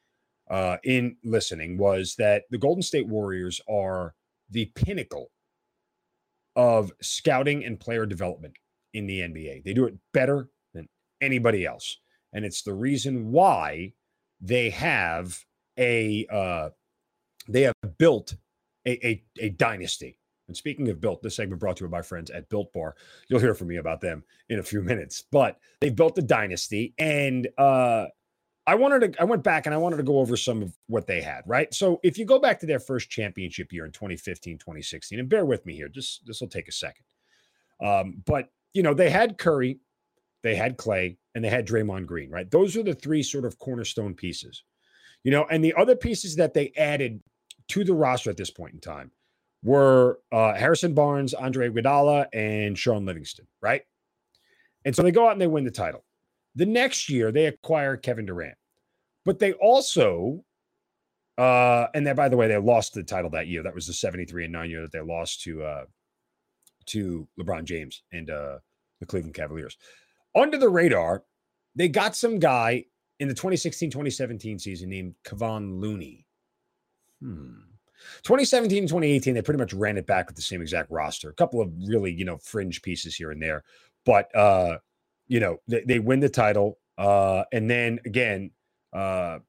uh, 0.49 0.77
in 0.83 1.17
listening 1.23 1.77
was 1.77 2.15
that 2.17 2.43
the 2.49 2.57
Golden 2.57 2.81
State 2.81 3.07
Warriors 3.07 3.59
are 3.69 4.13
the 4.49 4.71
pinnacle 4.75 5.31
of 6.55 6.91
scouting 7.01 7.65
and 7.65 7.79
player 7.79 8.05
development 8.05 8.55
in 8.93 9.07
the 9.07 9.19
NBA. 9.19 9.63
They 9.63 9.73
do 9.73 9.85
it 9.85 9.95
better 10.13 10.49
than 10.73 10.87
anybody 11.21 11.65
else. 11.65 11.99
And 12.33 12.45
it's 12.45 12.61
the 12.61 12.73
reason 12.73 13.31
why 13.31 13.93
they 14.39 14.69
have 14.69 15.43
a 15.77 16.25
uh, 16.31 16.69
they 17.47 17.61
have 17.63 17.75
built 17.97 18.35
a, 18.87 19.07
a, 19.07 19.23
a 19.39 19.49
dynasty. 19.49 20.17
And 20.47 20.55
speaking 20.55 20.87
of 20.89 21.01
built, 21.01 21.21
this 21.21 21.35
segment 21.35 21.59
brought 21.59 21.77
to 21.77 21.83
you 21.83 21.89
by 21.89 21.97
my 21.97 22.01
friends 22.01 22.31
at 22.31 22.47
Built 22.49 22.71
Bar. 22.71 22.95
You'll 23.27 23.41
hear 23.41 23.53
from 23.53 23.67
me 23.67 23.75
about 23.75 23.99
them 23.99 24.23
in 24.49 24.59
a 24.59 24.63
few 24.63 24.81
minutes. 24.81 25.25
But 25.29 25.59
they've 25.81 25.95
built 25.95 26.17
a 26.17 26.21
dynasty, 26.21 26.93
and 26.97 27.47
uh, 27.57 28.05
I 28.65 28.75
wanted 28.75 29.13
to. 29.13 29.21
I 29.21 29.25
went 29.25 29.43
back 29.43 29.65
and 29.65 29.75
I 29.75 29.77
wanted 29.77 29.97
to 29.97 30.03
go 30.03 30.19
over 30.19 30.37
some 30.37 30.61
of 30.61 30.73
what 30.87 31.05
they 31.05 31.21
had. 31.21 31.41
Right. 31.45 31.73
So 31.73 31.99
if 32.01 32.17
you 32.17 32.25
go 32.25 32.39
back 32.39 32.59
to 32.61 32.65
their 32.65 32.79
first 32.79 33.09
championship 33.09 33.73
year 33.73 33.85
in 33.85 33.91
2015, 33.91 34.57
2016, 34.57 35.19
and 35.19 35.29
bear 35.29 35.45
with 35.45 35.65
me 35.65 35.75
here, 35.75 35.89
just 35.89 36.25
this 36.25 36.39
will 36.39 36.47
take 36.47 36.69
a 36.69 36.73
second. 36.73 37.05
Um, 37.83 38.23
but 38.25 38.49
you 38.73 38.83
know 38.83 38.93
they 38.93 39.09
had 39.09 39.37
Curry, 39.37 39.79
they 40.43 40.55
had 40.55 40.77
Klay, 40.77 41.17
and 41.35 41.43
they 41.43 41.49
had 41.49 41.67
Draymond 41.67 42.05
Green. 42.05 42.31
Right. 42.31 42.49
Those 42.49 42.77
are 42.77 42.83
the 42.83 42.93
three 42.93 43.21
sort 43.21 43.43
of 43.43 43.59
cornerstone 43.59 44.13
pieces. 44.13 44.63
You 45.23 45.31
know, 45.31 45.45
and 45.51 45.61
the 45.61 45.73
other 45.73 45.95
pieces 45.95 46.37
that 46.37 46.53
they 46.53 46.71
added 46.77 47.21
to 47.69 47.83
the 47.83 47.93
roster 47.93 48.29
at 48.29 48.37
this 48.37 48.51
point 48.51 48.73
in 48.73 48.79
time 48.79 49.11
were 49.63 50.19
uh, 50.31 50.53
Harrison 50.53 50.93
Barnes, 50.93 51.33
Andre 51.33 51.69
Iguodala, 51.69 52.27
and 52.33 52.77
Shaun 52.77 53.05
Livingston, 53.05 53.47
right? 53.61 53.81
And 54.85 54.95
so 54.95 55.03
they 55.03 55.11
go 55.11 55.27
out 55.27 55.33
and 55.33 55.41
they 55.41 55.47
win 55.47 55.65
the 55.65 55.71
title. 55.71 56.03
The 56.55 56.65
next 56.65 57.09
year, 57.09 57.31
they 57.31 57.45
acquire 57.45 57.97
Kevin 57.97 58.25
Durant, 58.25 58.55
but 59.25 59.39
they 59.39 59.53
also, 59.53 60.43
uh, 61.37 61.87
and 61.93 62.05
then 62.05 62.15
by 62.15 62.29
the 62.29 62.37
way, 62.37 62.47
they 62.47 62.57
lost 62.57 62.93
the 62.93 63.03
title 63.03 63.29
that 63.31 63.47
year. 63.47 63.63
That 63.63 63.75
was 63.75 63.85
the 63.85 63.93
seventy-three 63.93 64.45
and 64.45 64.53
nine 64.53 64.69
year 64.69 64.81
that 64.81 64.91
they 64.91 65.01
lost 65.01 65.41
to 65.43 65.63
uh, 65.63 65.85
to 66.87 67.27
LeBron 67.39 67.65
James 67.65 68.01
and 68.11 68.29
uh, 68.29 68.57
the 68.99 69.05
Cleveland 69.05 69.35
Cavaliers. 69.35 69.77
Under 70.35 70.57
the 70.57 70.69
radar, 70.69 71.23
they 71.75 71.89
got 71.89 72.15
some 72.15 72.39
guy 72.39 72.85
in 73.19 73.27
the 73.27 73.33
2016-2017 73.33 74.61
season 74.61 74.89
named 74.89 75.15
Kevon 75.23 75.79
Looney. 75.79 76.26
Hmm. 77.21 77.61
2017 78.23 78.83
2018, 78.83 79.33
they 79.33 79.41
pretty 79.41 79.59
much 79.59 79.73
ran 79.73 79.97
it 79.97 80.05
back 80.05 80.27
with 80.27 80.35
the 80.35 80.41
same 80.41 80.61
exact 80.61 80.91
roster. 80.91 81.29
A 81.29 81.33
couple 81.33 81.61
of 81.61 81.71
really, 81.87 82.11
you 82.11 82.25
know, 82.25 82.37
fringe 82.37 82.81
pieces 82.81 83.15
here 83.15 83.31
and 83.31 83.41
there. 83.41 83.63
But 84.05 84.33
uh, 84.35 84.77
you 85.27 85.39
know, 85.39 85.57
they, 85.67 85.81
they 85.81 85.99
win 85.99 86.19
the 86.19 86.29
title. 86.29 86.79
Uh, 86.97 87.43
and 87.51 87.69
then 87.69 87.99
again, 88.05 88.51
uh, 88.93 89.39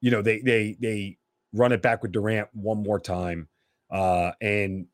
you 0.00 0.10
know, 0.10 0.22
they 0.22 0.40
they 0.40 0.76
they 0.80 1.18
run 1.52 1.72
it 1.72 1.82
back 1.82 2.02
with 2.02 2.12
Durant 2.12 2.48
one 2.52 2.82
more 2.82 3.00
time. 3.00 3.48
Uh, 3.90 4.32
and 4.40 4.86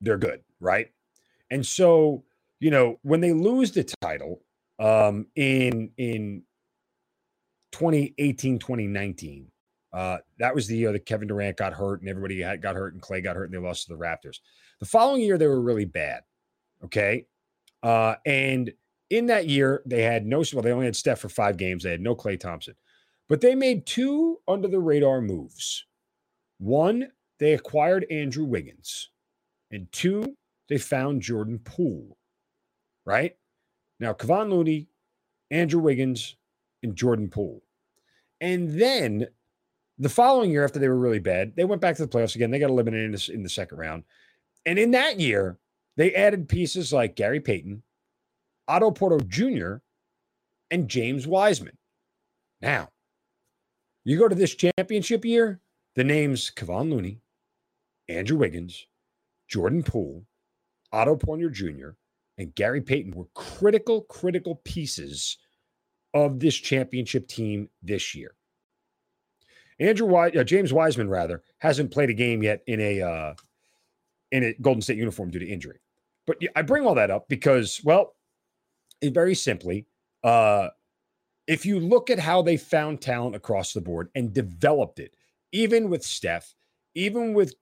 they're 0.00 0.18
good, 0.18 0.40
right? 0.60 0.88
And 1.50 1.64
so, 1.64 2.24
you 2.60 2.70
know, 2.70 2.98
when 3.02 3.20
they 3.20 3.32
lose 3.32 3.72
the 3.72 3.84
title 4.02 4.40
um 4.80 5.26
in 5.36 5.88
in 5.98 6.42
2018 7.74 8.58
2019 8.58 9.50
uh, 9.94 10.18
that 10.40 10.54
was 10.54 10.66
the 10.66 10.76
year 10.76 10.90
that 10.90 11.06
Kevin 11.06 11.28
Durant 11.28 11.56
got 11.56 11.72
hurt 11.72 12.00
and 12.00 12.10
everybody 12.10 12.40
had, 12.40 12.60
got 12.60 12.74
hurt 12.74 12.94
and 12.94 13.02
Klay 13.02 13.22
got 13.22 13.36
hurt 13.36 13.44
and 13.44 13.54
they 13.54 13.64
lost 13.64 13.86
to 13.86 13.92
the 13.92 13.98
Raptors. 13.98 14.38
The 14.80 14.86
following 14.86 15.22
year, 15.22 15.38
they 15.38 15.46
were 15.46 15.60
really 15.60 15.84
bad. 15.84 16.22
Okay. 16.84 17.26
Uh, 17.80 18.16
and 18.26 18.72
in 19.10 19.26
that 19.26 19.46
year, 19.46 19.82
they 19.86 20.02
had 20.02 20.26
no, 20.26 20.42
well, 20.52 20.62
they 20.62 20.72
only 20.72 20.86
had 20.86 20.96
Steph 20.96 21.20
for 21.20 21.28
five 21.28 21.56
games. 21.56 21.84
They 21.84 21.92
had 21.92 22.00
no 22.00 22.16
Klay 22.16 22.40
Thompson, 22.40 22.74
but 23.28 23.40
they 23.40 23.54
made 23.54 23.86
two 23.86 24.38
under 24.48 24.66
the 24.66 24.80
radar 24.80 25.20
moves. 25.20 25.86
One, 26.58 27.12
they 27.38 27.54
acquired 27.54 28.04
Andrew 28.10 28.44
Wiggins, 28.44 29.10
and 29.70 29.86
two, 29.92 30.36
they 30.68 30.78
found 30.78 31.22
Jordan 31.22 31.60
Poole. 31.60 32.16
Right 33.06 33.36
now, 34.00 34.12
Kevon 34.12 34.50
Looney, 34.50 34.88
Andrew 35.50 35.80
Wiggins, 35.80 36.36
and 36.82 36.96
Jordan 36.96 37.28
Poole. 37.28 37.63
And 38.40 38.80
then 38.80 39.28
the 39.98 40.08
following 40.08 40.50
year, 40.50 40.64
after 40.64 40.78
they 40.78 40.88
were 40.88 40.98
really 40.98 41.18
bad, 41.18 41.54
they 41.56 41.64
went 41.64 41.80
back 41.80 41.96
to 41.96 42.06
the 42.06 42.08
playoffs 42.08 42.34
again. 42.34 42.50
They 42.50 42.58
got 42.58 42.70
eliminated 42.70 43.06
in 43.06 43.12
the, 43.12 43.30
in 43.32 43.42
the 43.42 43.48
second 43.48 43.78
round. 43.78 44.04
And 44.66 44.78
in 44.78 44.90
that 44.92 45.20
year, 45.20 45.58
they 45.96 46.14
added 46.14 46.48
pieces 46.48 46.92
like 46.92 47.16
Gary 47.16 47.40
Payton, 47.40 47.82
Otto 48.66 48.90
Porter 48.90 49.24
Jr., 49.24 49.76
and 50.70 50.88
James 50.88 51.26
Wiseman. 51.26 51.78
Now, 52.60 52.88
you 54.04 54.18
go 54.18 54.28
to 54.28 54.34
this 54.34 54.54
championship 54.54 55.24
year, 55.24 55.60
the 55.94 56.04
names 56.04 56.50
Kevon 56.54 56.90
Looney, 56.90 57.20
Andrew 58.08 58.38
Wiggins, 58.38 58.86
Jordan 59.48 59.82
Poole, 59.82 60.24
Otto 60.92 61.16
Porter 61.16 61.50
Jr., 61.50 61.90
and 62.36 62.54
Gary 62.54 62.80
Payton 62.80 63.12
were 63.12 63.28
critical, 63.34 64.02
critical 64.02 64.56
pieces 64.64 65.38
of 66.14 66.38
this 66.38 66.54
championship 66.54 67.26
team 67.26 67.68
this 67.82 68.14
year. 68.14 68.34
Andrew 69.80 70.14
uh, 70.14 70.44
James 70.44 70.72
Wiseman 70.72 71.08
rather 71.08 71.42
hasn't 71.58 71.90
played 71.90 72.08
a 72.08 72.14
game 72.14 72.42
yet 72.42 72.62
in 72.66 72.80
a 72.80 73.02
uh, 73.02 73.34
in 74.30 74.44
a 74.44 74.54
Golden 74.62 74.80
State 74.80 74.96
uniform 74.96 75.30
due 75.30 75.40
to 75.40 75.46
injury. 75.46 75.80
But 76.26 76.38
I 76.56 76.62
bring 76.62 76.86
all 76.86 76.94
that 76.94 77.10
up 77.10 77.28
because, 77.28 77.80
well, 77.84 78.14
very 79.02 79.34
simply, 79.34 79.86
uh, 80.22 80.68
if 81.46 81.66
you 81.66 81.80
look 81.80 82.08
at 82.08 82.18
how 82.18 82.40
they 82.40 82.56
found 82.56 83.02
talent 83.02 83.36
across 83.36 83.72
the 83.72 83.80
board 83.80 84.08
and 84.14 84.32
developed 84.32 85.00
it, 85.00 85.14
even 85.52 85.90
with 85.90 86.02
Steph, 86.02 86.54
even 86.94 87.34
with 87.34 87.54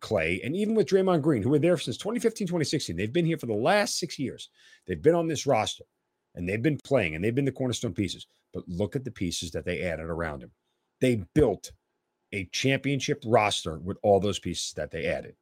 Klay, 0.00 0.44
and 0.44 0.56
even 0.56 0.74
with 0.74 0.88
Draymond 0.88 1.22
Green, 1.22 1.42
who 1.42 1.50
were 1.50 1.58
there 1.58 1.76
since 1.78 1.96
2015, 1.98 2.48
2016, 2.48 2.96
they've 2.96 3.12
been 3.12 3.26
here 3.26 3.38
for 3.38 3.46
the 3.46 3.54
last 3.54 3.98
six 3.98 4.18
years. 4.18 4.48
They've 4.86 5.00
been 5.00 5.14
on 5.14 5.28
this 5.28 5.46
roster 5.46 5.84
and 6.36 6.48
they've 6.48 6.62
been 6.62 6.78
playing 6.84 7.14
and 7.14 7.24
they've 7.24 7.34
been 7.34 7.44
the 7.44 7.52
cornerstone 7.52 7.94
pieces. 7.94 8.26
But 8.54 8.68
look 8.68 8.94
at 8.94 9.04
the 9.04 9.10
pieces 9.10 9.50
that 9.50 9.64
they 9.64 9.82
added 9.82 10.06
around 10.06 10.42
him 10.42 10.52
they 11.00 11.22
built 11.34 11.72
a 12.32 12.48
championship 12.52 13.22
roster 13.26 13.78
with 13.78 13.98
all 14.02 14.20
those 14.20 14.38
pieces 14.38 14.72
that 14.74 14.90
they 14.90 15.06
added. 15.06 15.34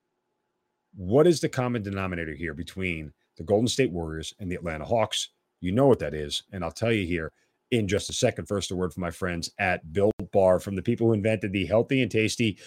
What 0.95 1.27
is 1.27 1.41
the 1.41 1.49
common 1.49 1.83
denominator 1.83 2.35
here 2.35 2.55
between 2.55 3.13
the 3.37 3.45
Golden 3.45 3.69
State 3.69 3.91
Warriors 3.91 4.35
and 4.39 4.51
the 4.51 4.57
Atlanta 4.57 4.85
Hawks? 4.85 5.31
You 5.61 5.73
know 5.73 5.87
what 5.87 5.99
that 6.01 6.15
is. 6.15 6.43
And 6.53 6.63
I'll 6.63 6.71
tell 6.71 6.93
you 6.93 7.07
here 7.07 7.33
in 7.71 7.89
just 7.89 8.11
a 8.11 8.13
second. 8.13 8.47
First, 8.47 8.71
a 8.71 8.77
word 8.77 8.93
from 8.93 9.01
my 9.01 9.11
friends 9.11 9.51
at 9.59 9.93
Built 9.93 10.13
Bar, 10.33 10.61
from 10.61 10.77
the 10.77 10.83
people 10.83 11.09
who 11.09 11.15
invented 11.15 11.53
the 11.53 11.67
healthy 11.67 12.03
and 12.03 12.11
tasty, 12.11 12.59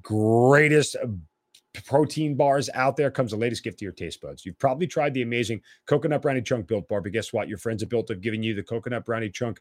greatest 0.00 0.96
protein 1.84 2.34
bars 2.34 2.70
out 2.74 2.96
there 2.96 3.10
comes 3.10 3.32
the 3.32 3.36
latest 3.36 3.64
gift 3.64 3.78
to 3.78 3.84
your 3.84 3.92
taste 3.92 4.20
buds. 4.20 4.44
You've 4.46 4.58
probably 4.58 4.86
tried 4.86 5.14
the 5.14 5.22
amazing 5.22 5.60
coconut 5.86 6.22
brownie 6.22 6.42
chunk 6.42 6.66
built 6.66 6.88
bar, 6.88 7.00
but 7.00 7.12
guess 7.12 7.32
what? 7.32 7.48
Your 7.48 7.58
friends 7.58 7.82
at 7.82 7.88
Built 7.88 8.08
have 8.08 8.20
given 8.20 8.42
you 8.42 8.54
the 8.54 8.62
coconut 8.62 9.04
brownie 9.04 9.30
chunk 9.30 9.60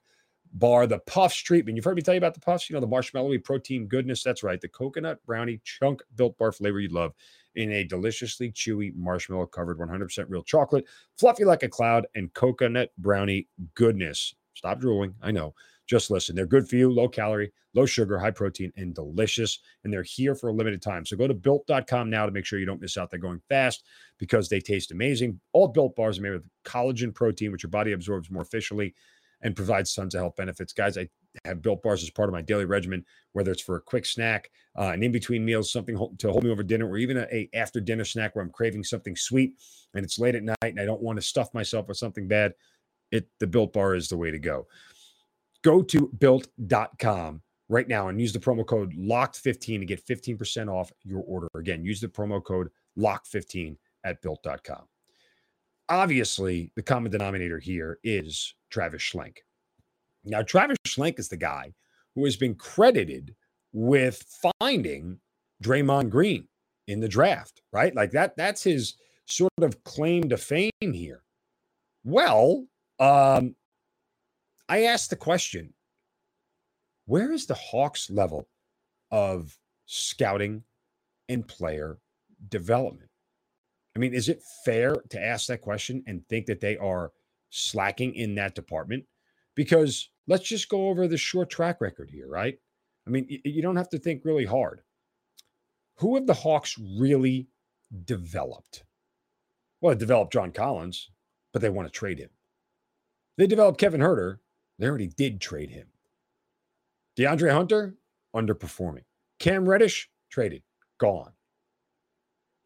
bar, 0.54 0.88
the 0.88 1.00
Puffs 1.00 1.38
treatment. 1.38 1.76
You've 1.76 1.86
heard 1.86 1.96
me 1.96 2.02
tell 2.02 2.14
you 2.14 2.20
about 2.20 2.34
the 2.34 2.40
Puffs, 2.40 2.70
you 2.70 2.76
know, 2.76 2.80
the 2.80 2.88
marshmallowy 2.88 3.44
protein 3.44 3.88
goodness. 3.88 4.24
That's 4.24 4.44
right. 4.44 4.60
The 4.60 4.70
coconut 4.70 5.20
brownie 5.26 5.60
chunk 5.64 6.02
built 6.16 6.38
bar 6.38 6.52
flavor 6.52 6.80
you 6.80 6.90
love 6.90 7.14
in 7.56 7.72
a 7.72 7.84
deliciously 7.84 8.52
chewy 8.52 8.94
marshmallow 8.96 9.48
covered 9.48 9.80
100% 9.80 10.26
real 10.30 10.44
chocolate, 10.44 10.86
fluffy 11.18 11.46
like 11.46 11.64
a 11.64 11.70
cloud, 11.70 12.08
and 12.16 12.34
coconut 12.34 12.92
brownie 12.98 13.48
goodness. 13.74 14.36
Stop 14.54 14.80
drooling. 14.80 15.16
I 15.22 15.32
know. 15.32 15.54
Just 15.88 16.10
listen. 16.10 16.36
They're 16.36 16.46
good 16.46 16.68
for 16.68 16.76
you, 16.78 16.92
low 16.92 17.08
calorie, 17.08 17.52
low 17.76 17.86
sugar, 17.86 18.18
high 18.18 18.32
protein, 18.32 18.72
and 18.76 18.96
delicious. 18.96 19.60
And 19.84 19.94
they're 19.94 20.04
here 20.04 20.34
for 20.34 20.50
a 20.50 20.54
limited 20.54 20.82
time. 20.82 21.06
So 21.06 21.16
go 21.16 21.28
to 21.28 21.34
built.com 21.34 22.10
now 22.10 22.26
to 22.26 22.32
make 22.32 22.46
sure 22.46 22.60
you 22.60 22.66
don't 22.66 22.82
miss 22.82 22.98
out. 22.98 23.12
They're 23.12 23.20
going 23.20 23.42
fast 23.50 23.84
because 24.18 24.50
they 24.50 24.60
taste 24.60 24.92
amazing. 24.92 25.40
All 25.54 25.68
built 25.68 25.96
bars 25.96 26.18
are 26.18 26.22
made 26.24 26.32
with 26.32 26.50
collagen 26.66 27.14
protein, 27.14 27.52
which 27.52 27.64
your 27.64 27.70
body 27.70 27.92
absorbs 27.92 28.32
more 28.32 28.42
efficiently 28.42 28.96
and 29.42 29.56
provides 29.56 29.94
tons 29.94 30.16
of 30.16 30.22
health 30.22 30.36
benefits. 30.36 30.74
Guys, 30.74 30.98
I 30.98 31.08
have 31.44 31.62
built 31.62 31.84
bars 31.84 32.02
as 32.02 32.10
part 32.10 32.30
of 32.30 32.34
my 32.34 32.42
daily 32.42 32.66
regimen, 32.66 33.06
whether 33.34 33.52
it's 33.52 33.62
for 33.62 33.76
a 33.76 33.82
quick 33.82 34.06
snack, 34.06 34.50
uh, 34.78 34.90
an 34.90 35.04
in 35.04 35.12
between 35.12 35.46
meals, 35.46 35.72
something 35.72 35.96
to 36.18 36.32
hold 36.32 36.44
me 36.44 36.50
over 36.50 36.64
dinner, 36.64 36.88
or 36.88 36.98
even 36.98 37.18
a, 37.18 37.28
a, 37.32 37.50
after 37.54 37.80
dinner 37.80 38.06
snack 38.06 38.36
where 38.36 38.44
I'm 38.44 38.52
craving 38.52 38.84
something 38.84 39.16
sweet 39.16 39.54
and 39.94 40.04
it's 40.04 40.18
late 40.18 40.36
at 40.36 40.44
night 40.44 40.56
and 40.62 40.80
I 40.80 40.86
don't 40.86 41.02
want 41.02 41.18
to 41.18 41.22
stuff 41.22 41.54
myself 41.54 41.88
with 41.88 41.98
something 41.98 42.28
bad. 42.28 42.54
It 43.12 43.28
the 43.40 43.48
built 43.48 43.74
bar 43.74 43.94
is 43.94 44.10
the 44.10 44.18
way 44.18 44.32
to 44.32 44.40
go. 44.40 44.68
Go 45.66 45.82
to 45.82 46.12
built.com 46.20 47.42
right 47.70 47.88
now 47.88 48.10
and 48.10 48.22
use 48.22 48.32
the 48.32 48.38
promo 48.38 48.64
code 48.64 48.94
locked15 48.94 49.80
to 49.80 49.86
get 49.86 50.06
15% 50.06 50.72
off 50.72 50.92
your 51.04 51.24
order. 51.24 51.48
Again, 51.56 51.84
use 51.84 52.00
the 52.00 52.08
promo 52.08 52.44
code 52.44 52.70
locked15 52.96 53.76
at 54.04 54.22
built.com. 54.22 54.84
Obviously, 55.90 56.72
the 56.76 56.84
common 56.84 57.12
denominator 57.12 57.58
here 57.58 57.98
is 58.04 58.54
Travis 58.70 59.02
Schlenk. 59.02 59.38
Now, 60.24 60.44
Travis 60.44 60.78
Schlenk 60.88 61.18
is 61.18 61.30
the 61.30 61.36
guy 61.36 61.74
who 62.14 62.26
has 62.26 62.36
been 62.36 62.54
credited 62.54 63.34
with 63.74 64.24
finding 64.60 65.20
Draymond 65.64 66.12
Green 66.12 66.48
in 66.88 67.00
the 67.00 67.10
draft, 67.10 67.64
right? 67.74 67.96
Like 67.96 68.12
that, 68.12 68.38
that's 68.38 68.62
his 68.62 68.98
sort 69.26 69.52
of 69.64 69.84
claim 69.84 70.30
to 70.30 70.38
fame 70.38 70.72
here. 70.80 71.24
Well, 72.04 72.68
um, 73.00 73.56
I 74.68 74.84
asked 74.84 75.10
the 75.10 75.16
question 75.16 75.74
where 77.06 77.32
is 77.32 77.46
the 77.46 77.54
Hawks 77.54 78.10
level 78.10 78.48
of 79.12 79.58
scouting 79.86 80.64
and 81.30 81.48
player 81.48 82.00
development? 82.50 83.10
I 83.96 84.00
mean, 84.00 84.14
is 84.14 84.28
it 84.28 84.42
fair 84.66 84.96
to 85.10 85.24
ask 85.24 85.48
that 85.48 85.62
question 85.62 86.04
and 86.08 86.28
think 86.28 86.48
that 86.48 86.62
they 86.62 86.78
are 86.78 87.12
slacking 87.50 88.16
in 88.16 88.36
that 88.36 88.56
department? 88.56 89.06
Because 89.56 90.10
let's 90.28 90.48
just 90.48 90.68
go 90.68 90.90
over 90.90 91.08
the 91.08 91.18
short 91.18 91.50
track 91.50 91.80
record 91.80 92.10
here, 92.10 92.28
right? 92.28 92.58
I 93.08 93.10
mean, 93.10 93.28
you 93.30 93.62
don't 93.62 93.78
have 93.78 93.90
to 93.90 94.00
think 94.00 94.26
really 94.26 94.46
hard. 94.46 94.82
Who 95.98 96.16
have 96.16 96.26
the 96.26 96.34
Hawks 96.34 96.78
really 96.78 97.48
developed? 98.04 98.84
Well, 99.80 99.94
they 99.94 100.00
developed 100.00 100.34
John 100.34 100.52
Collins, 100.52 101.12
but 101.54 101.62
they 101.62 101.70
want 101.70 101.88
to 101.88 101.92
trade 101.92 102.20
him. 102.20 102.32
They 103.38 103.48
developed 103.48 103.80
Kevin 103.80 104.02
Huerter, 104.02 104.40
they 104.80 104.88
already 104.88 105.08
did 105.08 105.40
trade 105.40 105.70
him. 105.70 105.88
DeAndre 107.18 107.52
Hunter, 107.52 107.96
underperforming. 108.36 109.04
Cam 109.40 109.68
Reddish, 109.68 110.10
traded, 110.30 110.64
gone. 110.98 111.32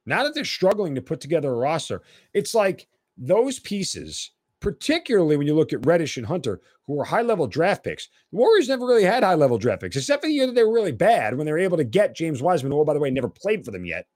Now 0.06 0.24
that 0.24 0.34
they're 0.34 0.46
struggling 0.46 0.96
to 0.96 1.02
put 1.02 1.22
together 1.22 1.52
a 1.52 1.56
roster, 1.56 2.02
it's 2.34 2.56
like 2.56 2.88
those 3.18 3.60
pieces, 3.60 4.32
particularly 4.60 5.38
when 5.38 5.46
you 5.46 5.54
look 5.54 5.72
at 5.72 5.86
Reddish 5.86 6.18
and 6.18 6.26
Hunter, 6.26 6.62
who 6.88 7.00
are 7.00 7.06
high 7.06 7.22
level 7.22 7.46
draft 7.46 7.84
picks. 7.84 8.10
The 8.32 8.38
Warriors 8.38 8.70
never 8.70 8.88
really 8.88 9.04
had 9.04 9.24
high 9.24 9.36
level 9.36 9.60
draft 9.60 9.82
picks, 9.82 9.96
except 9.96 10.24
for 10.24 10.28
the 10.28 10.34
year 10.34 10.48
that 10.48 10.54
they 10.54 10.64
were 10.64 10.74
really 10.74 10.92
bad 10.92 11.36
when 11.36 11.46
they 11.46 11.52
were 11.52 11.60
able 11.60 11.78
to 11.78 11.84
get 11.84 12.16
James 12.16 12.42
Wiseman, 12.42 12.72
who, 12.72 12.80
oh, 12.80 12.86
by 12.86 12.94
the 12.94 13.00
way, 13.00 13.12
never 13.12 13.30
played 13.30 13.64
for 13.64 13.72
them 13.72 13.86
yet. 13.86 14.08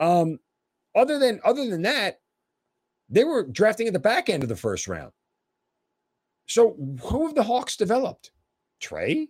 Um, 0.00 0.38
other 0.96 1.18
than 1.18 1.40
other 1.44 1.68
than 1.68 1.82
that, 1.82 2.20
they 3.08 3.24
were 3.24 3.44
drafting 3.44 3.86
at 3.86 3.92
the 3.92 3.98
back 3.98 4.28
end 4.28 4.42
of 4.42 4.48
the 4.48 4.56
first 4.56 4.88
round. 4.88 5.12
So 6.46 6.76
who 7.02 7.26
have 7.26 7.34
the 7.34 7.42
Hawks 7.42 7.76
developed? 7.76 8.30
Trey? 8.80 9.28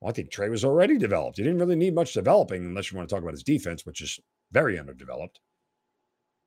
Well, 0.00 0.10
I 0.10 0.12
think 0.12 0.30
Trey 0.30 0.48
was 0.48 0.64
already 0.64 0.98
developed. 0.98 1.36
He 1.36 1.42
didn't 1.42 1.58
really 1.58 1.76
need 1.76 1.94
much 1.94 2.14
developing 2.14 2.64
unless 2.64 2.90
you 2.90 2.96
want 2.96 3.08
to 3.08 3.14
talk 3.14 3.22
about 3.22 3.34
his 3.34 3.42
defense, 3.42 3.86
which 3.86 4.00
is 4.00 4.18
very 4.50 4.78
underdeveloped. 4.78 5.40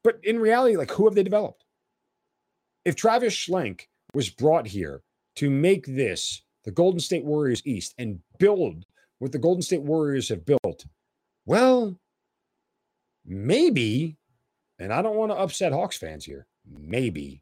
But 0.04 0.20
in 0.24 0.40
reality, 0.40 0.76
like 0.76 0.92
who 0.92 1.06
have 1.06 1.16
they 1.16 1.24
developed? 1.24 1.64
If 2.84 2.96
Travis 2.96 3.34
Schlenk 3.34 3.88
was 4.14 4.30
brought 4.30 4.68
here 4.68 5.02
to 5.38 5.50
make 5.50 5.86
this 5.86 6.42
the 6.64 6.72
Golden 6.72 7.00
State 7.00 7.24
Warriors 7.24 7.62
East 7.66 7.94
and 7.98 8.20
build 8.40 8.86
what 9.20 9.32
the 9.32 9.40
Golden 9.40 9.62
State 9.62 9.82
Warriors 9.82 10.30
have 10.30 10.46
built, 10.46 10.86
well, 11.46 11.98
maybe, 13.26 14.18
and 14.80 14.92
I 14.92 15.02
don't 15.02 15.16
want 15.16 15.32
to 15.32 15.38
upset 15.38 15.72
Hawks 15.72 15.98
fans 15.98 16.26
here, 16.26 16.48
maybe 16.68 17.42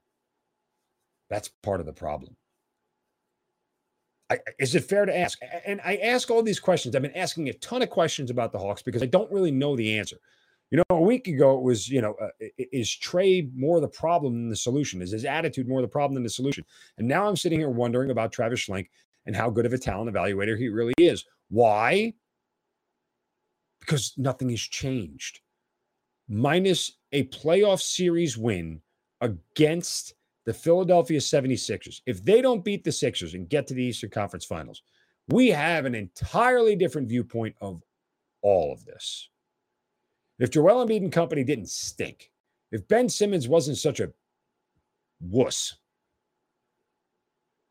that's 1.29 1.49
part 1.61 1.79
of 1.79 1.85
the 1.85 1.93
problem. 1.93 2.35
I, 4.29 4.39
is 4.59 4.73
it 4.75 4.85
fair 4.85 5.05
to 5.05 5.15
ask? 5.15 5.39
And 5.65 5.81
I 5.83 5.97
ask 5.97 6.31
all 6.31 6.41
these 6.41 6.59
questions. 6.59 6.95
I've 6.95 7.01
been 7.01 7.15
asking 7.15 7.49
a 7.49 7.53
ton 7.53 7.81
of 7.81 7.89
questions 7.89 8.31
about 8.31 8.51
the 8.51 8.59
Hawks 8.59 8.81
because 8.81 9.03
I 9.03 9.07
don't 9.07 9.31
really 9.31 9.51
know 9.51 9.75
the 9.75 9.97
answer. 9.97 10.17
You 10.71 10.77
know, 10.77 10.97
a 10.97 11.01
week 11.01 11.27
ago 11.27 11.55
it 11.55 11.61
was, 11.61 11.87
you 11.87 12.01
know, 12.01 12.15
uh, 12.19 12.29
is 12.57 12.95
Trey 12.95 13.49
more 13.55 13.79
the 13.79 13.87
problem 13.87 14.33
than 14.33 14.49
the 14.49 14.55
solution? 14.55 15.01
Is 15.01 15.11
his 15.11 15.25
attitude 15.25 15.67
more 15.67 15.81
the 15.81 15.87
problem 15.87 16.15
than 16.15 16.23
the 16.23 16.29
solution? 16.29 16.65
And 16.97 17.07
now 17.07 17.27
I'm 17.27 17.35
sitting 17.35 17.59
here 17.59 17.69
wondering 17.69 18.09
about 18.09 18.31
Travis 18.31 18.65
Schlenk 18.65 18.87
and 19.25 19.35
how 19.35 19.49
good 19.51 19.67
of 19.67 19.73
a 19.73 19.77
talent 19.77 20.11
evaluator 20.11 20.57
he 20.57 20.69
really 20.69 20.93
is. 20.97 21.25
Why? 21.49 22.13
Because 23.81 24.13
nothing 24.17 24.49
has 24.49 24.61
changed. 24.61 25.41
Minus 26.27 26.97
a 27.11 27.25
playoff 27.25 27.81
series 27.81 28.37
win 28.37 28.81
against 29.21 30.15
the 30.45 30.53
Philadelphia 30.53 31.19
76ers, 31.19 32.01
if 32.05 32.23
they 32.23 32.41
don't 32.41 32.65
beat 32.65 32.83
the 32.83 32.91
Sixers 32.91 33.33
and 33.33 33.49
get 33.49 33.67
to 33.67 33.73
the 33.73 33.83
Eastern 33.83 34.09
Conference 34.09 34.45
Finals, 34.45 34.81
we 35.29 35.49
have 35.49 35.85
an 35.85 35.95
entirely 35.95 36.75
different 36.75 37.07
viewpoint 37.07 37.55
of 37.61 37.81
all 38.41 38.73
of 38.73 38.83
this. 38.85 39.29
If 40.39 40.51
Joel 40.51 40.85
Embiid 40.85 40.97
and 40.97 41.11
company 41.11 41.43
didn't 41.43 41.69
stink, 41.69 42.31
if 42.71 42.87
Ben 42.87 43.07
Simmons 43.07 43.47
wasn't 43.47 43.77
such 43.77 43.99
a 43.99 44.11
wuss, 45.21 45.75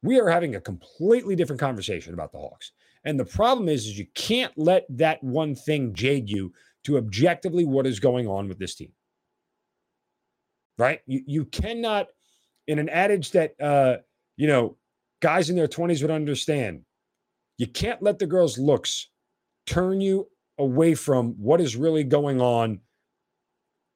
we 0.02 0.18
are 0.18 0.28
having 0.28 0.54
a 0.54 0.60
completely 0.60 1.36
different 1.36 1.60
conversation 1.60 2.14
about 2.14 2.32
the 2.32 2.38
Hawks. 2.38 2.72
And 3.04 3.18
the 3.18 3.24
problem 3.24 3.68
is, 3.68 3.86
is 3.86 3.98
you 3.98 4.06
can't 4.14 4.56
let 4.56 4.86
that 4.88 5.22
one 5.22 5.54
thing 5.54 5.92
jade 5.92 6.30
you 6.30 6.52
to 6.84 6.96
objectively 6.96 7.64
what 7.64 7.86
is 7.86 8.00
going 8.00 8.26
on 8.26 8.48
with 8.48 8.58
this 8.58 8.74
team. 8.74 8.92
Right? 10.78 11.00
You, 11.06 11.22
you 11.26 11.44
cannot 11.44 12.08
in 12.72 12.78
an 12.78 12.88
adage 12.88 13.30
that 13.32 13.60
uh, 13.60 13.98
you 14.36 14.48
know 14.48 14.76
guys 15.20 15.48
in 15.48 15.56
their 15.56 15.68
20s 15.68 16.02
would 16.02 16.10
understand. 16.10 16.82
You 17.58 17.66
can't 17.66 18.02
let 18.02 18.18
the 18.18 18.26
girl's 18.26 18.58
looks 18.58 19.08
turn 19.66 20.00
you 20.00 20.28
away 20.58 20.94
from 20.94 21.34
what 21.38 21.60
is 21.60 21.76
really 21.76 22.02
going 22.02 22.40
on 22.40 22.80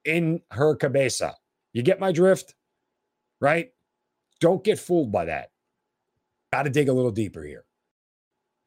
in 0.05 0.41
her 0.51 0.75
cabeza. 0.75 1.35
You 1.73 1.83
get 1.83 1.99
my 1.99 2.11
drift? 2.11 2.55
Right? 3.41 3.71
Don't 4.39 4.63
get 4.63 4.79
fooled 4.79 5.11
by 5.11 5.25
that. 5.25 5.51
Got 6.53 6.63
to 6.63 6.69
dig 6.69 6.87
a 6.87 6.93
little 6.93 7.11
deeper 7.11 7.43
here. 7.43 7.65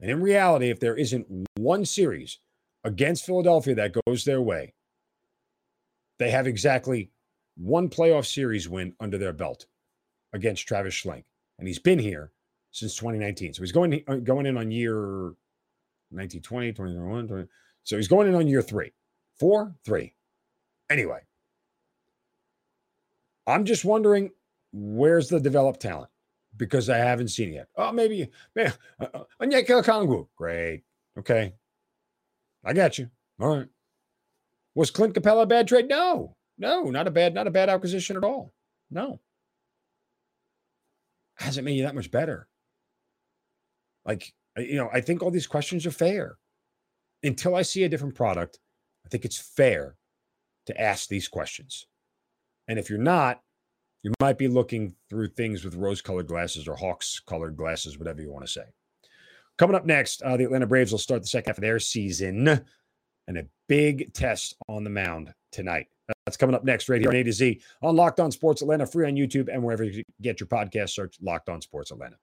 And 0.00 0.10
in 0.10 0.20
reality, 0.20 0.70
if 0.70 0.80
there 0.80 0.96
isn't 0.96 1.26
one 1.56 1.84
series 1.84 2.38
against 2.84 3.24
Philadelphia 3.24 3.74
that 3.76 3.96
goes 4.06 4.24
their 4.24 4.40
way, 4.40 4.74
they 6.18 6.30
have 6.30 6.46
exactly 6.46 7.10
one 7.56 7.88
playoff 7.88 8.26
series 8.26 8.68
win 8.68 8.94
under 9.00 9.18
their 9.18 9.32
belt 9.32 9.66
against 10.32 10.66
Travis 10.66 10.94
Schlenk, 10.94 11.24
and 11.58 11.66
he's 11.66 11.78
been 11.78 11.98
here 11.98 12.32
since 12.70 12.94
2019. 12.96 13.54
So 13.54 13.62
he's 13.62 13.72
going 13.72 14.02
uh, 14.06 14.16
going 14.16 14.46
in 14.46 14.56
on 14.56 14.70
year 14.70 15.34
1920, 16.10 16.72
2021, 16.72 17.28
20, 17.28 17.48
so 17.84 17.96
he's 17.96 18.08
going 18.08 18.28
in 18.28 18.34
on 18.34 18.46
year 18.46 18.62
three, 18.62 18.92
four, 19.38 19.74
three. 19.84 20.14
Anyway, 20.88 21.20
I'm 23.46 23.64
just 23.64 23.84
wondering 23.84 24.30
where's 24.72 25.28
the 25.28 25.40
developed 25.40 25.80
talent 25.80 26.10
because 26.56 26.88
I 26.88 26.98
haven't 26.98 27.28
seen 27.28 27.50
it 27.50 27.54
yet. 27.54 27.68
Oh, 27.76 27.92
maybe, 27.92 28.28
maybe 28.54 28.72
uh, 29.00 29.06
uh 29.14 29.24
Onyeka. 29.40 30.28
Great. 30.36 30.82
Okay. 31.18 31.54
I 32.64 32.72
got 32.72 32.98
you. 32.98 33.08
All 33.40 33.56
right. 33.56 33.68
Was 34.74 34.90
Clint 34.90 35.14
Capela 35.14 35.42
a 35.42 35.46
bad 35.46 35.66
trade? 35.66 35.88
No, 35.88 36.36
no, 36.58 36.84
not 36.84 37.08
a 37.08 37.10
bad, 37.10 37.34
not 37.34 37.46
a 37.46 37.50
bad 37.50 37.68
acquisition 37.68 38.16
at 38.16 38.24
all. 38.24 38.52
No 38.90 39.20
hasn't 41.40 41.64
made 41.64 41.76
you 41.76 41.82
that 41.84 41.94
much 41.94 42.10
better. 42.10 42.46
Like, 44.04 44.32
you 44.56 44.76
know, 44.76 44.90
I 44.92 45.00
think 45.00 45.22
all 45.22 45.30
these 45.30 45.46
questions 45.46 45.86
are 45.86 45.90
fair. 45.90 46.36
Until 47.22 47.54
I 47.54 47.62
see 47.62 47.84
a 47.84 47.88
different 47.88 48.14
product, 48.14 48.58
I 49.04 49.08
think 49.08 49.24
it's 49.24 49.38
fair 49.38 49.96
to 50.66 50.80
ask 50.80 51.08
these 51.08 51.28
questions. 51.28 51.86
And 52.68 52.78
if 52.78 52.88
you're 52.88 52.98
not, 52.98 53.40
you 54.02 54.12
might 54.20 54.38
be 54.38 54.48
looking 54.48 54.94
through 55.10 55.28
things 55.28 55.64
with 55.64 55.74
rose 55.74 56.00
colored 56.00 56.26
glasses 56.26 56.66
or 56.66 56.76
hawks 56.76 57.20
colored 57.20 57.56
glasses, 57.56 57.98
whatever 57.98 58.22
you 58.22 58.30
want 58.30 58.46
to 58.46 58.52
say. 58.52 58.64
Coming 59.58 59.76
up 59.76 59.84
next, 59.84 60.22
uh, 60.22 60.36
the 60.36 60.44
Atlanta 60.44 60.66
Braves 60.66 60.92
will 60.92 60.98
start 60.98 61.20
the 61.20 61.28
second 61.28 61.50
half 61.50 61.58
of 61.58 61.62
their 61.62 61.78
season 61.78 62.64
and 63.28 63.38
a 63.38 63.46
big 63.68 64.12
test 64.14 64.54
on 64.68 64.84
the 64.84 64.90
mound 64.90 65.34
tonight. 65.52 65.88
That's 66.26 66.36
coming 66.36 66.54
up 66.54 66.64
next 66.64 66.88
right 66.88 67.00
here 67.00 67.10
on 67.10 67.16
A 67.16 67.22
to 67.22 67.32
Z 67.32 67.60
on 67.82 67.96
Locked 67.96 68.20
On 68.20 68.30
Sports 68.30 68.62
Atlanta, 68.62 68.86
free 68.86 69.06
on 69.06 69.14
YouTube 69.14 69.48
and 69.52 69.62
wherever 69.62 69.84
you 69.84 70.04
get 70.20 70.40
your 70.40 70.46
podcast. 70.46 70.90
Search 70.90 71.16
Locked 71.20 71.48
On 71.48 71.60
Sports 71.60 71.90
Atlanta. 71.90 72.16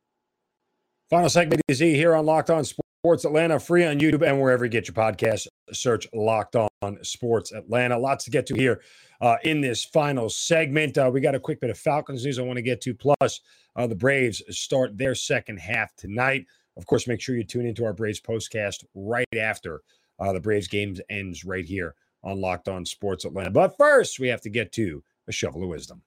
Final 1.09 1.29
segment 1.29 1.61
A 1.69 1.73
Z 1.73 1.93
here 1.93 2.15
on 2.15 2.25
Locked 2.25 2.49
On 2.49 2.63
Sports 2.63 3.25
Atlanta, 3.25 3.59
free 3.59 3.85
on 3.85 3.99
YouTube 3.99 4.27
and 4.27 4.41
wherever 4.41 4.65
you 4.65 4.71
get 4.71 4.87
your 4.87 4.95
podcast. 4.95 5.47
Search 5.71 6.07
Locked 6.13 6.55
On 6.55 7.03
Sports 7.03 7.51
Atlanta. 7.51 7.97
Lots 7.97 8.25
to 8.25 8.31
get 8.31 8.45
to 8.47 8.55
here 8.55 8.81
uh, 9.21 9.37
in 9.43 9.61
this 9.61 9.85
final 9.85 10.29
segment. 10.29 10.97
Uh, 10.97 11.09
we 11.13 11.21
got 11.21 11.35
a 11.35 11.39
quick 11.39 11.59
bit 11.61 11.69
of 11.69 11.77
Falcons 11.77 12.25
news 12.25 12.39
I 12.39 12.43
want 12.43 12.57
to 12.57 12.63
get 12.63 12.81
to. 12.81 12.93
Plus, 12.93 13.41
uh, 13.75 13.87
the 13.87 13.95
Braves 13.95 14.41
start 14.49 14.97
their 14.97 15.15
second 15.15 15.59
half 15.59 15.95
tonight. 15.95 16.45
Of 16.75 16.85
course, 16.85 17.07
make 17.07 17.21
sure 17.21 17.35
you 17.35 17.43
tune 17.43 17.65
into 17.65 17.85
our 17.85 17.93
Braves 17.93 18.21
postcast 18.21 18.83
right 18.93 19.25
after 19.37 19.81
uh, 20.19 20.33
the 20.33 20.39
Braves 20.39 20.67
games 20.67 20.99
ends 21.09 21.45
right 21.45 21.65
here 21.65 21.95
on 22.23 22.41
Locked 22.41 22.67
On 22.67 22.85
Sports 22.85 23.25
Atlanta. 23.25 23.51
But 23.51 23.77
first, 23.77 24.19
we 24.19 24.27
have 24.29 24.41
to 24.41 24.49
get 24.49 24.71
to 24.73 25.03
a 25.27 25.31
shovel 25.31 25.63
of 25.63 25.69
wisdom. 25.69 26.01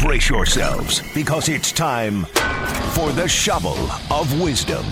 Brace 0.00 0.30
yourselves 0.30 1.02
because 1.14 1.48
it's 1.48 1.72
time 1.72 2.24
for 2.94 3.10
the 3.12 3.26
shovel 3.28 3.76
of 4.10 4.40
wisdom. 4.40 4.84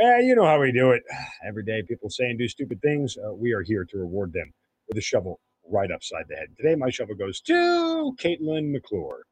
Eh, 0.00 0.20
you 0.20 0.36
know 0.36 0.44
how 0.44 0.60
we 0.60 0.70
do 0.70 0.92
it. 0.92 1.02
Every 1.44 1.64
day, 1.64 1.82
people 1.82 2.08
say 2.08 2.30
and 2.30 2.38
do 2.38 2.46
stupid 2.46 2.80
things. 2.80 3.16
Uh, 3.16 3.34
we 3.34 3.52
are 3.52 3.62
here 3.62 3.84
to 3.84 3.98
reward 3.98 4.32
them 4.32 4.52
with 4.86 4.96
a 4.96 5.00
shovel 5.00 5.40
right 5.68 5.90
upside 5.90 6.28
the 6.28 6.36
head. 6.36 6.48
Today, 6.56 6.76
my 6.76 6.90
shovel 6.90 7.16
goes 7.16 7.40
to 7.42 8.14
Katelyn 8.18 8.70
McClure. 8.70 9.24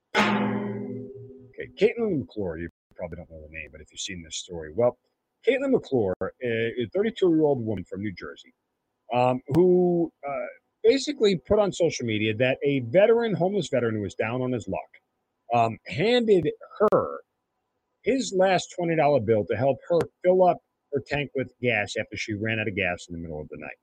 Katelyn 1.79 2.21
McClure, 2.21 2.59
you 2.59 2.69
probably 2.95 3.17
don't 3.17 3.31
know 3.31 3.41
the 3.41 3.53
name, 3.53 3.69
but 3.73 3.81
if 3.81 3.89
you've 3.91 4.01
seen 4.01 4.23
this 4.23 4.37
story, 4.37 4.73
well, 4.75 4.99
Katelyn 5.47 5.73
McClure, 5.73 6.15
a 6.43 6.87
32 6.95 7.29
year 7.31 7.43
old 7.43 7.65
woman 7.65 7.85
from 7.85 8.01
New 8.01 8.13
Jersey, 8.13 8.53
um, 9.13 9.41
who 9.49 10.11
uh, 10.27 10.47
basically 10.83 11.37
put 11.37 11.59
on 11.59 11.73
social 11.73 12.07
media 12.07 12.35
that 12.35 12.59
a 12.65 12.81
veteran, 12.81 13.35
homeless 13.35 13.69
veteran 13.69 13.95
who 13.95 14.03
was 14.03 14.15
down 14.15 14.43
on 14.43 14.53
his 14.53 14.67
luck, 14.69 14.81
um, 15.55 15.79
handed 15.87 16.49
her 16.91 17.21
his 18.03 18.33
last 18.37 18.75
$20 18.79 19.25
bill 19.25 19.45
to 19.45 19.57
help 19.57 19.79
her 19.89 19.99
fill 20.25 20.45
up 20.47 20.59
her 20.93 21.03
tank 21.07 21.31
with 21.35 21.53
gas 21.61 21.95
after 21.99 22.17
she 22.17 22.35
ran 22.35 22.59
out 22.59 22.69
of 22.69 22.77
gas 22.77 23.07
in 23.09 23.15
the 23.15 23.21
middle 23.21 23.41
of 23.41 23.49
the 23.49 23.59
night. 23.59 23.77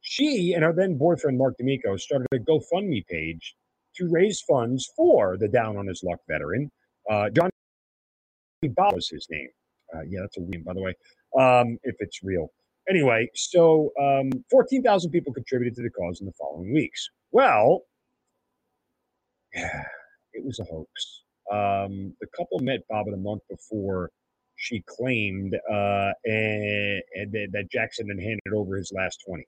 She 0.00 0.52
and 0.52 0.64
her 0.64 0.72
then 0.72 0.98
boyfriend, 0.98 1.38
Mark 1.38 1.56
D'Amico, 1.58 1.96
started 1.96 2.26
a 2.32 2.38
GoFundMe 2.38 3.06
page 3.06 3.54
to 3.96 4.08
raise 4.08 4.40
funds 4.40 4.88
for 4.96 5.36
the 5.38 5.48
down 5.48 5.76
on 5.76 5.86
his 5.86 6.02
luck 6.02 6.20
veteran. 6.28 6.70
Uh, 7.08 7.30
John 7.30 7.50
Bob 8.74 8.94
was 8.94 9.08
his 9.08 9.26
name. 9.30 9.48
Uh, 9.94 10.02
yeah, 10.08 10.20
that's 10.20 10.36
a 10.36 10.40
name, 10.40 10.62
by 10.64 10.74
the 10.74 10.82
way, 10.82 10.94
um, 11.38 11.78
if 11.84 11.96
it's 12.00 12.22
real. 12.22 12.50
Anyway, 12.88 13.28
so 13.34 13.90
um, 14.00 14.30
14,000 14.50 15.10
people 15.10 15.32
contributed 15.32 15.74
to 15.76 15.82
the 15.82 15.90
cause 15.90 16.20
in 16.20 16.26
the 16.26 16.32
following 16.32 16.72
weeks. 16.72 17.08
Well, 17.32 17.82
yeah, 19.54 19.84
it 20.32 20.44
was 20.44 20.58
a 20.58 20.64
hoax. 20.64 21.22
Um, 21.50 22.14
the 22.20 22.26
couple 22.36 22.58
met 22.60 22.80
Bobbitt 22.90 23.14
a 23.14 23.18
month 23.18 23.42
before 23.48 24.10
she 24.56 24.82
claimed 24.86 25.54
uh, 25.70 26.12
and, 26.24 27.02
and 27.14 27.32
that 27.52 27.68
Jackson 27.70 28.08
had 28.08 28.18
handed 28.18 28.52
over 28.54 28.76
his 28.76 28.92
last 28.94 29.22
20, 29.26 29.44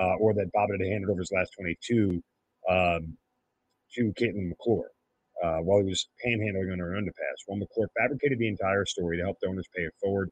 uh, 0.00 0.14
or 0.16 0.34
that 0.34 0.50
Bobbitt 0.54 0.80
had 0.80 0.90
handed 0.90 1.08
over 1.08 1.20
his 1.20 1.32
last 1.32 1.52
22 1.58 2.22
um, 2.68 3.16
to 3.94 4.12
Katelyn 4.18 4.48
McClure 4.48 4.90
uh, 5.42 5.58
while 5.58 5.80
he 5.80 5.88
was 5.88 6.08
panhandling 6.24 6.72
under 6.72 6.94
an 6.94 7.04
underpass. 7.04 7.44
Well, 7.46 7.58
McClure 7.58 7.88
fabricated 7.98 8.38
the 8.38 8.48
entire 8.48 8.84
story 8.86 9.16
to 9.18 9.22
help 9.24 9.38
donors 9.40 9.66
pay 9.74 9.82
it 9.82 9.94
forward. 10.02 10.30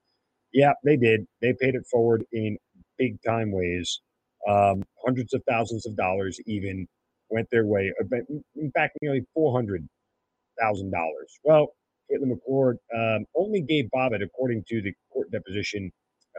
Yeah, 0.53 0.73
they 0.85 0.97
did. 0.97 1.27
They 1.42 1.55
paid 1.61 1.75
it 1.75 1.87
forward 1.90 2.25
in 2.33 2.57
big 2.99 3.21
time 3.23 3.53
ways. 3.53 4.01
Um, 4.49 4.83
hundreds 5.05 5.35
of 5.35 5.42
thousands 5.49 5.87
of 5.87 5.97
dollars 5.97 6.38
even 6.47 6.87
went 7.31 7.49
their 7.51 7.66
way. 7.66 7.92
Uh, 8.01 8.16
in 8.57 8.71
fact, 8.73 8.97
nearly 9.03 9.23
four 9.35 9.55
hundred 9.55 9.87
thousand 10.61 10.90
dollars. 10.90 11.38
Well, 11.44 11.75
Katelyn 12.11 12.29
McClure 12.29 12.77
um, 12.97 13.27
only 13.37 13.61
gave 13.61 13.87
Bobbitt, 13.94 14.23
according 14.23 14.64
to 14.68 14.81
the 14.81 14.92
court 15.12 15.31
deposition, 15.31 15.90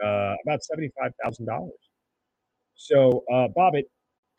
uh, 0.02 0.34
about 0.44 0.64
seventy-five 0.64 1.12
thousand 1.22 1.46
dollars. 1.46 1.78
So 2.74 3.24
uh, 3.32 3.48
Bobbitt, 3.56 3.84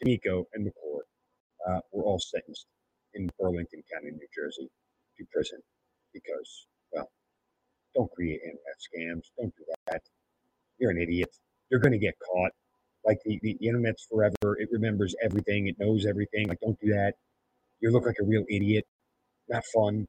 D'Amico, 0.02 0.48
and 0.54 0.66
McClure 0.66 1.04
uh, 1.70 1.80
were 1.92 2.04
all 2.04 2.20
sentenced 2.20 2.66
in 3.14 3.30
Burlington 3.40 3.84
County, 3.92 4.12
New 4.12 4.28
Jersey, 4.36 4.70
to 5.18 5.26
prison 5.34 5.60
because, 6.14 6.68
well, 6.92 7.10
don't 7.96 8.12
create 8.12 8.42
internet 8.44 8.78
scams. 8.80 9.24
Don't 9.38 9.56
do 9.56 9.64
that. 9.88 10.02
You're 10.80 10.92
an 10.92 11.02
idiot. 11.02 11.30
You're 11.70 11.80
going 11.80 11.94
to 11.94 12.00
get 12.00 12.16
caught. 12.20 12.52
Like 13.06 13.20
the, 13.26 13.40
the 13.42 13.58
internet's 13.62 14.06
forever. 14.10 14.58
It 14.60 14.70
remembers 14.72 15.16
everything. 15.24 15.68
It 15.68 15.76
knows 15.80 16.06
everything. 16.06 16.48
Like, 16.48 16.60
don't 16.60 16.80
do 16.80 16.94
that. 16.94 17.16
You 17.80 17.92
look 17.92 18.06
like 18.06 18.18
a 18.22 18.26
real 18.26 18.46
idiot. 18.50 18.86
Not 19.50 19.64
fun. 19.74 20.08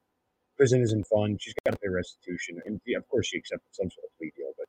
Prison 0.56 0.82
isn't 0.82 1.06
fun. 1.06 1.38
She's 1.40 1.54
got 1.64 1.72
to 1.72 1.78
pay 1.78 1.88
restitution. 1.88 2.60
And 2.66 2.80
yeah, 2.86 2.98
of 2.98 3.08
course, 3.08 3.28
she 3.28 3.38
accepted 3.38 3.68
some 3.72 3.90
sort 3.90 4.04
of 4.04 4.18
plea 4.18 4.32
deal. 4.36 4.52
But 4.58 4.66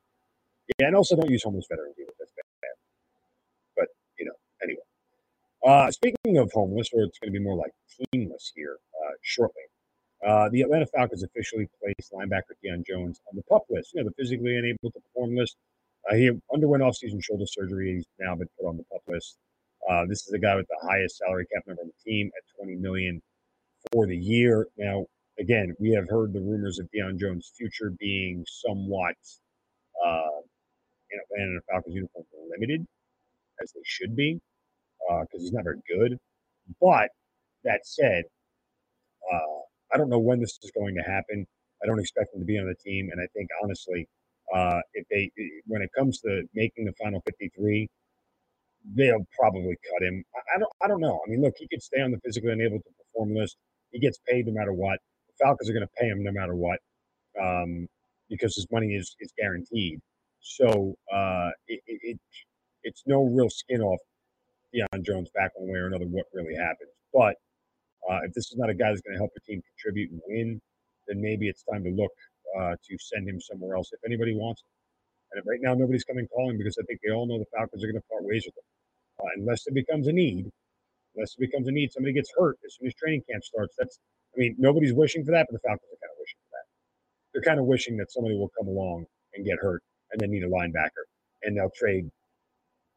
yeah, 0.78 0.86
and 0.88 0.96
also 0.96 1.16
don't 1.16 1.30
use 1.30 1.44
homeless 1.44 1.66
veterans 1.70 1.94
either. 2.00 2.12
That's 2.18 2.32
bad. 2.34 2.76
But, 3.76 3.88
you 4.18 4.26
know, 4.26 4.34
anyway. 4.62 4.80
Uh, 5.64 5.90
speaking 5.90 6.36
of 6.36 6.52
homeless, 6.52 6.90
or 6.92 7.04
it's 7.04 7.18
going 7.18 7.32
to 7.32 7.38
be 7.38 7.42
more 7.42 7.56
like 7.56 7.72
teamless 8.12 8.52
here 8.54 8.76
uh, 9.02 9.12
shortly. 9.22 9.62
Uh, 10.26 10.48
the 10.50 10.60
Atlanta 10.60 10.86
Falcons 10.86 11.22
officially 11.22 11.66
placed 11.82 12.12
linebacker 12.12 12.52
Deion 12.62 12.84
Jones 12.86 13.20
on 13.30 13.36
the 13.36 13.42
pup 13.44 13.62
list, 13.70 13.92
you 13.94 14.02
know, 14.02 14.08
the 14.08 14.14
physically 14.22 14.56
unable 14.56 14.90
to 14.90 15.00
perform 15.00 15.34
list. 15.34 15.56
Uh, 16.10 16.16
he 16.16 16.30
underwent 16.52 16.82
offseason 16.82 17.22
shoulder 17.22 17.46
surgery. 17.46 17.94
He's 17.94 18.06
now 18.20 18.34
been 18.34 18.48
put 18.58 18.68
on 18.68 18.76
the 18.76 18.84
pup 18.84 19.00
list. 19.08 19.38
Uh, 19.90 20.04
this 20.06 20.20
is 20.20 20.28
the 20.28 20.38
guy 20.38 20.54
with 20.54 20.66
the 20.68 20.86
highest 20.86 21.16
salary 21.16 21.46
cap 21.52 21.62
number 21.66 21.80
on 21.80 21.88
the 21.88 22.10
team 22.10 22.30
at 22.36 22.42
20 22.62 22.76
million 22.76 23.22
for 23.92 24.06
the 24.06 24.16
year. 24.16 24.66
Now, 24.76 25.06
again, 25.38 25.74
we 25.78 25.90
have 25.92 26.08
heard 26.10 26.34
the 26.34 26.40
rumors 26.40 26.78
of 26.78 26.88
Deion 26.94 27.18
Jones' 27.18 27.52
future 27.56 27.90
being 27.98 28.44
somewhat 28.46 29.16
uh, 30.04 30.40
in 31.10 31.20
Atlanta 31.20 31.60
Falcons 31.70 31.94
uniform 31.94 32.24
limited, 32.50 32.86
as 33.62 33.72
they 33.72 33.80
should 33.84 34.14
be 34.14 34.40
because 35.08 35.40
uh, 35.40 35.40
he's 35.40 35.52
never 35.52 35.78
good. 35.88 36.18
But 36.80 37.10
that 37.64 37.86
said, 37.86 38.24
uh, 39.32 39.60
I 39.92 39.98
don't 39.98 40.08
know 40.08 40.18
when 40.18 40.40
this 40.40 40.58
is 40.62 40.70
going 40.76 40.94
to 40.96 41.02
happen. 41.02 41.46
I 41.82 41.86
don't 41.86 42.00
expect 42.00 42.34
him 42.34 42.40
to 42.40 42.46
be 42.46 42.58
on 42.58 42.66
the 42.66 42.74
team, 42.74 43.10
and 43.12 43.20
I 43.20 43.26
think 43.34 43.48
honestly, 43.62 44.08
uh, 44.54 44.80
if 44.94 45.06
they 45.10 45.30
when 45.66 45.82
it 45.82 45.90
comes 45.96 46.20
to 46.20 46.42
making 46.54 46.86
the 46.86 46.92
final 47.02 47.22
53, 47.26 47.88
they'll 48.94 49.26
probably 49.38 49.76
cut 49.92 50.06
him. 50.06 50.24
I, 50.34 50.56
I, 50.56 50.58
don't 50.58 50.72
I 50.82 50.88
don't 50.88 51.00
know. 51.00 51.20
I 51.26 51.30
mean, 51.30 51.42
look, 51.42 51.54
he 51.58 51.68
could 51.68 51.82
stay 51.82 52.00
on 52.00 52.10
the 52.10 52.18
physically 52.24 52.52
unable 52.52 52.78
to 52.78 52.90
perform 52.98 53.34
list. 53.34 53.56
He 53.90 53.98
gets 53.98 54.18
paid 54.26 54.46
no 54.46 54.52
matter 54.52 54.72
what. 54.72 54.98
The 55.28 55.44
Falcons 55.44 55.68
are 55.68 55.72
going 55.72 55.86
to 55.86 55.92
pay 55.98 56.06
him 56.06 56.22
no 56.22 56.32
matter 56.32 56.54
what 56.54 56.78
um, 57.40 57.86
because 58.28 58.54
his 58.54 58.66
money 58.70 58.94
is 58.94 59.14
is 59.20 59.32
guaranteed. 59.38 60.00
So 60.40 60.94
uh, 61.12 61.50
it, 61.68 61.80
it, 61.86 62.18
it's 62.82 63.02
no 63.06 63.24
real 63.24 63.48
skin 63.48 63.80
off 63.80 64.00
Deion 64.74 65.02
Jones 65.04 65.30
back 65.34 65.52
one 65.54 65.70
way 65.70 65.78
or 65.78 65.86
another 65.86 66.06
what 66.06 66.26
really 66.32 66.54
happens. 66.54 66.90
But 67.12 67.36
uh, 68.10 68.20
if 68.24 68.34
this 68.34 68.50
is 68.50 68.56
not 68.56 68.70
a 68.70 68.74
guy 68.74 68.90
that's 68.90 69.00
going 69.02 69.14
to 69.14 69.20
help 69.20 69.30
your 69.36 69.44
team 69.46 69.62
contribute 69.62 70.10
and 70.10 70.20
win, 70.26 70.60
then 71.06 71.20
maybe 71.20 71.48
it's 71.48 71.62
time 71.62 71.84
to 71.84 71.90
look 71.90 72.12
uh, 72.58 72.74
to 72.76 72.98
send 72.98 73.28
him 73.28 73.40
somewhere 73.40 73.76
else 73.76 73.90
if 73.92 74.00
anybody 74.04 74.34
wants 74.34 74.62
him. 74.62 74.68
And 75.32 75.42
right 75.46 75.60
now, 75.62 75.74
nobody's 75.74 76.04
coming 76.04 76.26
calling 76.28 76.58
because 76.58 76.76
I 76.78 76.84
think 76.84 77.00
they 77.04 77.12
all 77.12 77.26
know 77.26 77.38
the 77.38 77.46
Falcons 77.56 77.82
are 77.82 77.86
going 77.86 78.00
to 78.00 78.08
part 78.10 78.24
ways 78.24 78.44
with 78.46 78.56
him. 78.56 78.64
Uh, 79.20 79.30
unless 79.38 79.66
it 79.66 79.74
becomes 79.74 80.06
a 80.06 80.12
need, 80.12 80.50
unless 81.14 81.34
it 81.34 81.40
becomes 81.40 81.68
a 81.68 81.72
need, 81.72 81.92
somebody 81.92 82.12
gets 82.12 82.30
hurt 82.36 82.56
as 82.64 82.76
soon 82.76 82.88
as 82.88 82.94
training 82.94 83.22
camp 83.30 83.42
starts. 83.44 83.74
That's, 83.78 83.98
I 84.34 84.38
mean, 84.38 84.54
nobody's 84.58 84.92
wishing 84.92 85.24
for 85.24 85.32
that, 85.32 85.46
but 85.50 85.54
the 85.54 85.66
Falcons 85.66 85.90
are 85.90 86.02
kind 86.02 86.12
of 86.12 86.18
wishing 86.18 86.38
for 86.46 86.52
that. 86.54 86.66
They're 87.32 87.42
kind 87.42 87.60
of 87.60 87.66
wishing 87.66 87.96
that 87.98 88.12
somebody 88.12 88.36
will 88.36 88.50
come 88.56 88.68
along 88.68 89.06
and 89.34 89.44
get 89.44 89.58
hurt 89.58 89.82
and 90.12 90.20
then 90.20 90.30
need 90.30 90.44
a 90.44 90.48
linebacker, 90.48 91.06
and 91.42 91.56
they'll 91.56 91.72
trade 91.74 92.10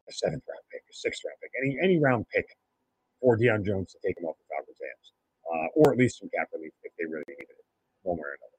a 0.08 0.12
seventh 0.12 0.44
round 0.48 0.64
pick, 0.72 0.82
a 0.88 0.94
sixth 0.94 1.22
round 1.24 1.36
pick, 1.42 1.52
any 1.60 1.76
any 1.78 1.98
round 2.00 2.26
pick 2.32 2.48
for 3.20 3.36
Deion 3.36 3.64
Jones 3.64 3.92
to 3.92 3.98
take 4.04 4.16
him 4.18 4.26
off 4.26 4.36
the 4.40 4.48
Falcons' 4.48 4.80
hands, 4.80 5.06
uh, 5.46 5.68
or 5.76 5.92
at 5.92 5.98
least 5.98 6.18
some 6.18 6.30
cap 6.34 6.48
relief 6.52 6.72
if 6.82 6.92
they 6.98 7.04
really 7.04 7.26
needed 7.28 7.50
it, 7.50 7.66
one 8.02 8.16
way 8.16 8.24
or 8.24 8.36
another. 8.38 8.58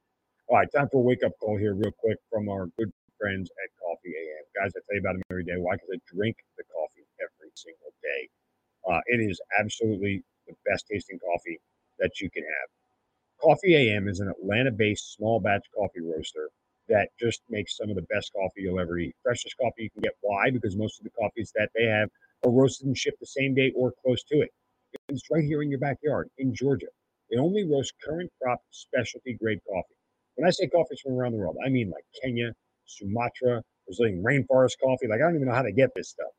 All 0.49 0.57
right, 0.57 0.69
time 0.71 0.89
for 0.91 1.01
a 1.01 1.05
wake 1.05 1.23
up 1.23 1.33
call 1.39 1.57
here, 1.57 1.73
real 1.73 1.93
quick, 1.97 2.17
from 2.29 2.49
our 2.49 2.67
good 2.77 2.91
friends 3.17 3.49
at 3.63 3.69
Coffee 3.77 4.13
AM. 4.15 4.45
Guys, 4.55 4.71
I 4.75 4.81
tell 4.87 4.95
you 4.95 5.01
about 5.01 5.13
them 5.13 5.23
every 5.29 5.43
day. 5.43 5.57
Why? 5.57 5.75
Because 5.75 5.89
I 5.93 5.99
drink 6.07 6.37
the 6.57 6.63
coffee 6.71 7.05
every 7.21 7.51
single 7.55 7.93
day. 8.01 8.21
Uh, 8.87 9.01
it 9.07 9.19
is 9.19 9.39
absolutely 9.59 10.23
the 10.47 10.55
best 10.65 10.85
tasting 10.89 11.19
coffee 11.19 11.59
that 11.99 12.19
you 12.19 12.29
can 12.29 12.43
have. 12.43 12.69
Coffee 13.41 13.75
AM 13.75 14.07
is 14.07 14.19
an 14.19 14.29
Atlanta 14.29 14.71
based 14.71 15.13
small 15.13 15.39
batch 15.39 15.65
coffee 15.75 16.01
roaster 16.01 16.49
that 16.89 17.09
just 17.19 17.41
makes 17.49 17.77
some 17.77 17.89
of 17.89 17.95
the 17.95 18.05
best 18.13 18.31
coffee 18.33 18.61
you'll 18.61 18.79
ever 18.79 18.97
eat. 18.97 19.15
Freshest 19.23 19.55
coffee 19.57 19.83
you 19.83 19.89
can 19.91 20.01
get. 20.01 20.13
Why? 20.21 20.49
Because 20.51 20.75
most 20.75 20.99
of 20.99 21.03
the 21.05 21.11
coffees 21.11 21.51
that 21.55 21.69
they 21.75 21.85
have 21.85 22.09
are 22.45 22.51
roasted 22.51 22.87
and 22.87 22.97
shipped 22.97 23.19
the 23.19 23.25
same 23.27 23.53
day 23.55 23.71
or 23.75 23.93
close 24.03 24.23
to 24.23 24.41
it. 24.41 24.49
It's 25.09 25.23
right 25.31 25.43
here 25.43 25.61
in 25.61 25.69
your 25.69 25.79
backyard 25.79 26.29
in 26.37 26.53
Georgia. 26.53 26.87
They 27.29 27.37
only 27.37 27.63
roast 27.63 27.93
current 28.03 28.31
crop 28.41 28.61
specialty 28.71 29.33
grade 29.33 29.59
coffee. 29.67 29.95
When 30.35 30.47
I 30.47 30.51
say 30.51 30.67
coffees 30.67 31.01
from 31.01 31.13
around 31.13 31.33
the 31.33 31.37
world, 31.37 31.57
I 31.63 31.69
mean 31.69 31.91
like 31.91 32.05
Kenya, 32.23 32.53
Sumatra, 32.85 33.61
Brazilian 33.85 34.23
rainforest 34.23 34.79
coffee. 34.83 35.07
Like 35.07 35.21
I 35.21 35.25
don't 35.25 35.35
even 35.35 35.47
know 35.47 35.53
how 35.53 35.61
to 35.61 35.71
get 35.71 35.91
this 35.95 36.09
stuff, 36.09 36.31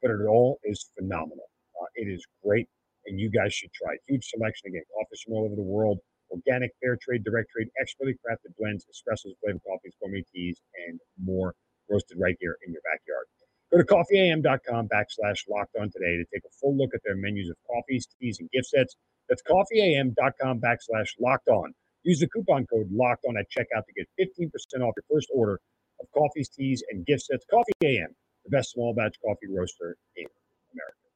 but 0.00 0.10
it 0.10 0.26
all 0.26 0.58
is 0.64 0.90
phenomenal. 0.96 1.48
Uh, 1.80 1.86
it 1.96 2.08
is 2.08 2.24
great, 2.44 2.66
and 3.06 3.20
you 3.20 3.30
guys 3.30 3.52
should 3.52 3.72
try 3.72 3.92
it. 3.94 4.00
Huge 4.08 4.24
selection 4.24 4.68
again, 4.68 4.82
coffees 4.94 5.20
from 5.22 5.34
all 5.34 5.44
over 5.44 5.56
the 5.56 5.62
world, 5.62 5.98
organic, 6.30 6.72
fair 6.82 6.96
trade, 7.00 7.24
direct 7.24 7.50
trade, 7.50 7.68
expertly 7.80 8.14
crafted 8.14 8.54
blends, 8.58 8.84
espressos, 8.86 9.32
flavored 9.40 9.62
coffees, 9.66 9.94
gourmet 10.00 10.24
teas, 10.34 10.60
and 10.86 11.00
more 11.22 11.54
roasted 11.90 12.18
right 12.20 12.36
here 12.40 12.56
in 12.66 12.72
your 12.72 12.82
backyard. 12.84 13.26
Go 13.70 13.78
to 13.78 13.84
coffeeam.com 13.84 14.88
backslash 14.88 15.42
locked 15.48 15.76
on 15.78 15.90
today 15.90 16.16
to 16.16 16.24
take 16.32 16.44
a 16.44 16.52
full 16.60 16.76
look 16.76 16.90
at 16.94 17.00
their 17.04 17.16
menus 17.16 17.50
of 17.50 17.56
coffees, 17.66 18.06
teas, 18.20 18.38
and 18.40 18.50
gift 18.50 18.68
sets. 18.68 18.96
That's 19.28 19.42
coffeeam.com 19.42 20.60
backslash 20.60 21.10
locked 21.20 21.48
on. 21.48 21.74
Use 22.02 22.20
the 22.20 22.28
coupon 22.28 22.66
code 22.66 22.88
locked 22.90 23.24
on 23.28 23.36
at 23.36 23.46
checkout 23.50 23.84
to 23.84 23.92
get 23.92 24.08
15% 24.18 24.48
off 24.80 24.94
your 24.96 25.04
first 25.10 25.28
order 25.34 25.60
of 26.00 26.06
coffees, 26.14 26.48
teas, 26.48 26.82
and 26.90 27.04
gift 27.04 27.22
sets. 27.22 27.44
Coffee 27.50 27.72
AM, 27.84 28.14
the 28.44 28.50
best 28.50 28.70
small 28.70 28.94
batch 28.94 29.16
coffee 29.22 29.48
roaster 29.50 29.96
in 30.16 30.26
America. 30.72 31.07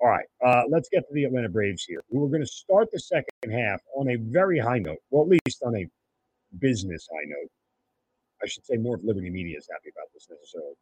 All 0.00 0.08
right, 0.08 0.26
uh, 0.44 0.62
let's 0.70 0.88
get 0.88 1.00
to 1.08 1.14
the 1.14 1.24
Atlanta 1.24 1.48
Braves 1.48 1.84
here. 1.84 2.00
We 2.10 2.20
were 2.20 2.28
going 2.28 2.42
to 2.42 2.46
start 2.46 2.88
the 2.92 3.00
second 3.00 3.52
half 3.52 3.80
on 3.96 4.08
a 4.08 4.16
very 4.16 4.58
high 4.58 4.78
note, 4.78 4.98
well, 5.10 5.24
at 5.24 5.40
least 5.44 5.62
on 5.64 5.74
a 5.76 5.86
business 6.60 7.08
high 7.12 7.26
note. 7.26 7.50
I 8.42 8.46
should 8.46 8.64
say 8.64 8.76
more 8.76 8.94
of 8.94 9.02
Liberty 9.02 9.30
Media 9.30 9.58
is 9.58 9.68
happy 9.70 9.90
about 9.90 10.06
this 10.14 10.28
necessarily 10.30 10.74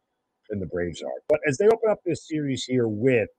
than 0.49 0.59
the 0.59 0.67
Braves 0.67 1.01
are. 1.01 1.19
But 1.27 1.39
as 1.47 1.57
they 1.57 1.67
open 1.67 1.89
up 1.89 1.99
this 2.05 2.27
series 2.27 2.63
here 2.63 2.87
with 2.87 3.29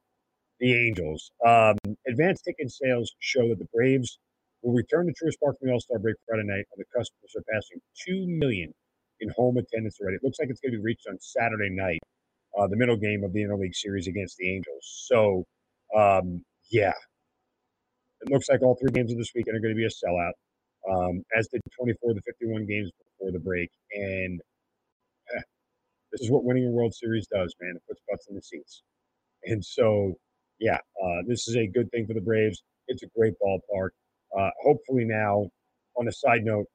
the 0.58 0.74
Angels, 0.74 1.30
um, 1.46 1.76
advanced 2.08 2.44
ticket 2.44 2.70
sales 2.70 3.14
show 3.20 3.48
that 3.48 3.60
the 3.60 3.68
Braves 3.72 4.18
will 4.62 4.72
return 4.72 5.06
to 5.06 5.12
Truist 5.12 5.38
Park 5.42 5.58
from 5.60 5.68
the 5.68 5.74
All 5.74 5.80
Star 5.80 6.00
break 6.00 6.16
Friday 6.28 6.42
night 6.44 6.64
on 6.72 6.78
the 6.78 6.84
cusp 6.96 7.12
of 7.22 7.30
surpassing 7.30 7.78
2 8.06 8.26
million 8.26 8.72
in 9.20 9.30
home 9.36 9.56
attendance 9.56 9.98
already. 10.00 10.16
It 10.16 10.24
looks 10.24 10.38
like 10.40 10.48
it's 10.50 10.60
going 10.60 10.72
to 10.72 10.78
be 10.78 10.82
reached 10.82 11.06
on 11.08 11.18
Saturday 11.20 11.70
night, 11.70 12.00
uh, 12.58 12.66
the 12.66 12.76
middle 12.76 12.96
game 12.96 13.22
of 13.24 13.32
the 13.32 13.40
interleague 13.40 13.74
series 13.74 14.08
against 14.08 14.36
the 14.38 14.52
Angels. 14.52 15.04
So, 15.06 15.44
um, 15.96 16.44
yeah, 16.70 16.92
it 18.20 18.30
looks 18.30 18.48
like 18.48 18.62
all 18.62 18.76
three 18.76 18.92
games 18.92 19.12
of 19.12 19.18
this 19.18 19.32
weekend 19.34 19.56
are 19.56 19.60
going 19.60 19.74
to 19.74 19.78
be 19.78 19.84
a 19.84 19.88
sellout, 19.88 20.32
um, 20.90 21.22
as 21.36 21.48
did 21.48 21.60
24 21.78 22.14
to 22.14 22.20
51 22.22 22.66
games 22.66 22.90
before 22.98 23.32
the 23.32 23.38
break. 23.38 23.70
And 23.92 24.40
eh, 25.34 25.40
this 26.12 26.22
is 26.22 26.30
what 26.30 26.44
winning 26.44 26.66
a 26.66 26.70
World 26.70 26.94
Series 26.94 27.26
does, 27.26 27.54
man. 27.60 27.74
It 27.76 27.82
puts 27.88 28.02
butts 28.08 28.26
in 28.28 28.34
the 28.34 28.42
seats. 28.42 28.82
And 29.44 29.64
so, 29.64 30.14
yeah, 30.58 30.78
uh, 31.02 31.22
this 31.26 31.48
is 31.48 31.56
a 31.56 31.66
good 31.66 31.90
thing 31.90 32.06
for 32.06 32.14
the 32.14 32.20
Braves. 32.20 32.62
It's 32.88 33.02
a 33.02 33.08
great 33.16 33.34
ballpark. 33.42 33.90
Uh, 34.36 34.50
hopefully, 34.62 35.04
now, 35.04 35.48
on 35.96 36.08
a 36.08 36.12
side 36.12 36.44
note, 36.44 36.66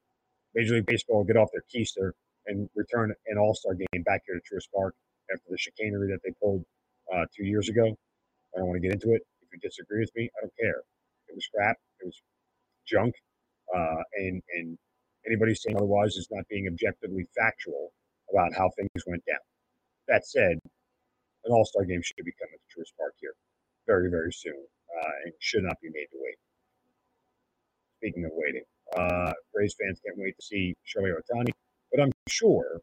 Major 0.56 0.76
League 0.76 0.86
Baseball 0.86 1.18
will 1.18 1.24
get 1.26 1.38
off 1.38 1.50
their 1.52 1.64
keister 1.74 2.12
and 2.48 2.70
return 2.76 3.14
an 3.28 3.38
All 3.38 3.54
Star 3.54 3.74
game 3.74 4.04
back 4.04 4.22
here 4.26 4.36
to 4.36 4.42
Truist 4.42 4.72
Park 4.76 4.96
after 5.32 5.46
the 5.50 5.58
chicanery 5.58 6.08
that 6.12 6.20
they 6.24 6.32
pulled 6.42 6.64
uh, 7.14 7.26
two 7.36 7.46
years 7.46 7.70
ago. 7.70 7.96
I 8.56 8.60
don't 8.60 8.68
want 8.68 8.82
to 8.82 8.88
get 8.88 8.94
into 8.94 9.14
it. 9.14 9.22
If 9.42 9.50
you 9.54 9.60
disagree 9.60 10.00
with 10.00 10.12
me, 10.16 10.30
I 10.38 10.42
don't 10.42 10.54
care. 10.60 10.82
It 11.28 11.36
was 11.36 11.48
crap. 11.54 11.78
It 12.02 12.06
was 12.06 12.22
junk. 12.88 13.16
Uh, 13.74 14.04
and 14.16 14.42
and 14.58 14.78
anybody 15.26 15.56
saying 15.56 15.76
otherwise 15.78 16.16
is 16.16 16.28
not 16.32 16.48
being 16.50 16.68
objectively 16.68 17.26
factual 17.36 17.92
about 18.32 18.54
how 18.54 18.70
things 18.78 19.04
went 19.08 19.24
down. 19.26 19.42
That 20.08 20.26
said, 20.28 20.60
an 21.46 21.52
All 21.52 21.66
Star 21.66 21.86
game 21.86 22.02
should 22.04 22.24
be 22.24 22.34
coming 22.40 22.58
to 22.58 22.68
Truist 22.80 22.96
Park 22.98 23.14
here 23.20 23.34
very 23.88 24.10
very 24.10 24.32
soon, 24.32 24.66
uh, 24.98 25.12
and 25.26 25.34
should 25.40 25.64
not 25.64 25.78
be 25.82 25.90
made 25.90 26.08
to 26.12 26.18
wait. 26.20 26.38
Speaking 28.00 28.26
of 28.26 28.32
waiting, 28.34 28.64
uh, 28.96 29.34
fans 29.56 30.00
can't 30.06 30.18
wait 30.18 30.36
to 30.38 30.46
see 30.46 30.76
Shohei 30.86 31.14
Ohtani, 31.14 31.52
but 31.92 32.02
I'm 32.02 32.12
sure 32.30 32.82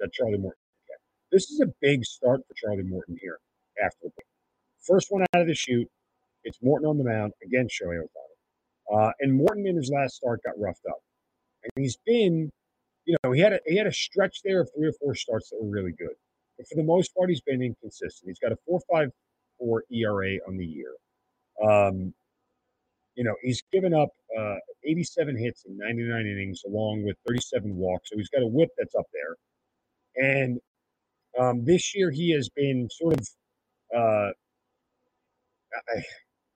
that 0.00 0.12
Charlie 0.12 0.38
Morton 0.38 0.60
can. 0.88 0.96
This 1.30 1.50
is 1.50 1.60
a 1.60 1.66
big 1.80 2.04
start 2.04 2.40
for 2.48 2.54
Charlie 2.54 2.84
Morton 2.84 3.16
here 3.20 3.38
after 3.84 3.98
the 4.04 4.10
break. 4.10 4.29
First 4.86 5.08
one 5.10 5.22
out 5.34 5.42
of 5.42 5.46
the 5.46 5.54
chute, 5.54 5.88
it's 6.44 6.58
Morton 6.62 6.88
on 6.88 6.98
the 6.98 7.04
mound 7.04 7.32
against 7.44 7.80
Shohei 7.80 8.00
Ohtani. 8.00 9.08
Uh, 9.08 9.12
and 9.20 9.34
Morton 9.34 9.66
in 9.66 9.76
his 9.76 9.90
last 9.94 10.16
start 10.16 10.40
got 10.44 10.58
roughed 10.58 10.84
up. 10.88 10.98
And 11.62 11.70
he's 11.82 11.98
been, 12.06 12.50
you 13.04 13.16
know, 13.22 13.32
he 13.32 13.40
had 13.40 13.52
a, 13.52 13.60
he 13.66 13.76
had 13.76 13.86
a 13.86 13.92
stretch 13.92 14.40
there 14.44 14.62
of 14.62 14.70
three 14.74 14.88
or 14.88 14.92
four 15.00 15.14
starts 15.14 15.50
that 15.50 15.58
were 15.60 15.70
really 15.70 15.92
good. 15.92 16.14
But 16.56 16.66
for 16.68 16.74
the 16.76 16.82
most 16.82 17.14
part, 17.14 17.28
he's 17.28 17.42
been 17.42 17.62
inconsistent. 17.62 18.28
He's 18.28 18.38
got 18.38 18.52
a 18.52 18.56
4.54 18.68 19.80
ERA 19.92 20.38
on 20.48 20.56
the 20.56 20.66
year. 20.66 20.94
Um, 21.62 22.14
you 23.14 23.24
know, 23.24 23.34
he's 23.42 23.62
given 23.72 23.92
up 23.92 24.10
uh, 24.38 24.56
87 24.84 25.36
hits 25.36 25.64
in 25.66 25.76
99 25.76 26.26
innings, 26.26 26.62
along 26.66 27.04
with 27.04 27.16
37 27.26 27.76
walks. 27.76 28.10
So 28.10 28.16
he's 28.16 28.30
got 28.30 28.42
a 28.42 28.46
whip 28.46 28.70
that's 28.78 28.94
up 28.94 29.06
there. 29.12 29.36
And 30.32 30.60
um, 31.38 31.64
this 31.64 31.94
year, 31.94 32.10
he 32.10 32.32
has 32.32 32.48
been 32.48 32.88
sort 32.90 33.14
of, 33.14 33.28
uh, 33.96 34.30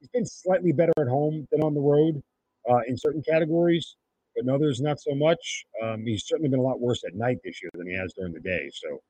He's 0.00 0.08
been 0.10 0.26
slightly 0.26 0.72
better 0.72 0.92
at 0.98 1.08
home 1.08 1.46
than 1.50 1.62
on 1.62 1.74
the 1.74 1.80
road 1.80 2.22
uh, 2.70 2.80
in 2.86 2.96
certain 2.96 3.22
categories, 3.22 3.96
but 4.34 4.44
in 4.44 4.50
others, 4.50 4.80
not 4.80 5.00
so 5.00 5.14
much. 5.14 5.64
Um, 5.82 6.04
he's 6.04 6.26
certainly 6.26 6.50
been 6.50 6.60
a 6.60 6.62
lot 6.62 6.80
worse 6.80 7.02
at 7.06 7.14
night 7.14 7.38
this 7.44 7.62
year 7.62 7.70
than 7.74 7.86
he 7.86 7.96
has 7.96 8.12
during 8.12 8.32
the 8.32 8.40
day. 8.40 8.70
So, 8.72 9.00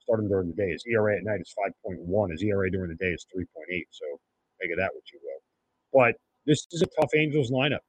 starting 0.00 0.28
during 0.28 0.48
the 0.48 0.54
day, 0.54 0.70
his 0.70 0.84
ERA 0.86 1.16
at 1.16 1.24
night 1.24 1.40
is 1.40 1.54
5.1. 1.86 2.30
His 2.32 2.42
ERA 2.42 2.70
during 2.70 2.90
the 2.90 2.96
day 2.96 3.12
is 3.12 3.24
3.8. 3.34 3.46
So, 3.90 4.04
make 4.60 4.72
of 4.72 4.78
that 4.78 4.90
what 4.94 5.04
you 5.12 5.20
will. 5.22 5.40
But 5.92 6.16
this 6.46 6.66
is 6.72 6.82
a 6.82 6.86
tough 7.00 7.10
Angels 7.14 7.50
lineup. 7.50 7.80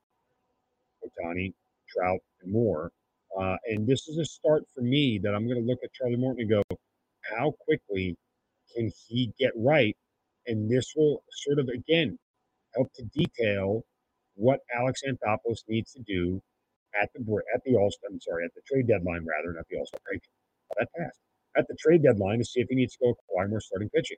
Ohtani, 1.04 1.54
Trout, 1.90 2.20
and 2.42 2.52
more. 2.52 2.92
Uh, 3.40 3.58
and 3.66 3.88
this 3.88 4.08
is 4.08 4.18
a 4.18 4.26
start 4.26 4.64
for 4.74 4.82
me 4.82 5.20
that 5.24 5.34
I'm 5.34 5.48
going 5.48 5.62
to 5.62 5.68
look 5.68 5.80
at 5.84 5.92
Charlie 5.94 6.18
Morton 6.18 6.42
and 6.42 6.50
go, 6.50 6.78
how 7.22 7.56
quickly 7.66 8.16
can 8.76 8.92
he 9.08 9.34
get 9.40 9.52
right? 9.56 9.98
And 10.48 10.70
this 10.70 10.94
will 10.96 11.24
sort 11.32 11.60
of, 11.60 11.70
again, 11.70 12.18
help 12.76 12.92
to 12.96 13.04
detail 13.14 13.84
what 14.36 14.60
Alex 14.76 15.02
Anthopoulos 15.08 15.64
needs 15.68 15.94
to 15.94 16.02
do 16.02 16.42
at 17.02 17.10
the 17.14 17.22
at 17.54 17.62
the 17.66 17.76
All. 17.76 17.92
I'm 18.10 18.20
sorry, 18.20 18.46
at 18.46 18.54
the 18.56 18.62
trade 18.68 18.88
deadline 18.88 19.26
rather, 19.26 19.54
not 19.54 19.66
the 19.70 19.78
All 19.78 19.86
Star 19.86 20.00
break. 20.06 20.22
That 20.78 20.88
passed 20.98 21.20
at 21.56 21.68
the 21.68 21.76
trade 21.80 22.04
deadline 22.04 22.40
to 22.40 22.46
see 22.46 22.60
if 22.62 22.68
he 22.70 22.76
needs 22.76 22.94
to 22.94 23.00
go 23.06 23.10
acquire 23.12 23.48
more 23.48 23.62
starting 23.62 23.90
pitching. 23.90 24.18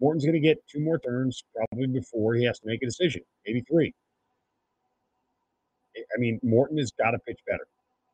Morton's 0.00 0.24
going 0.24 0.34
to 0.34 0.40
get 0.40 0.58
two 0.70 0.80
more 0.80 0.98
turns 0.98 1.42
probably 1.54 1.86
before 1.86 2.34
he 2.34 2.44
has 2.44 2.58
to 2.58 2.66
make 2.66 2.82
a 2.82 2.86
decision, 2.86 3.22
maybe 3.46 3.62
three. 3.62 3.94
I 5.96 6.18
mean, 6.18 6.38
Morton 6.42 6.76
has 6.78 6.92
got 6.98 7.12
to 7.12 7.18
pitch 7.20 7.40
better. 7.46 7.66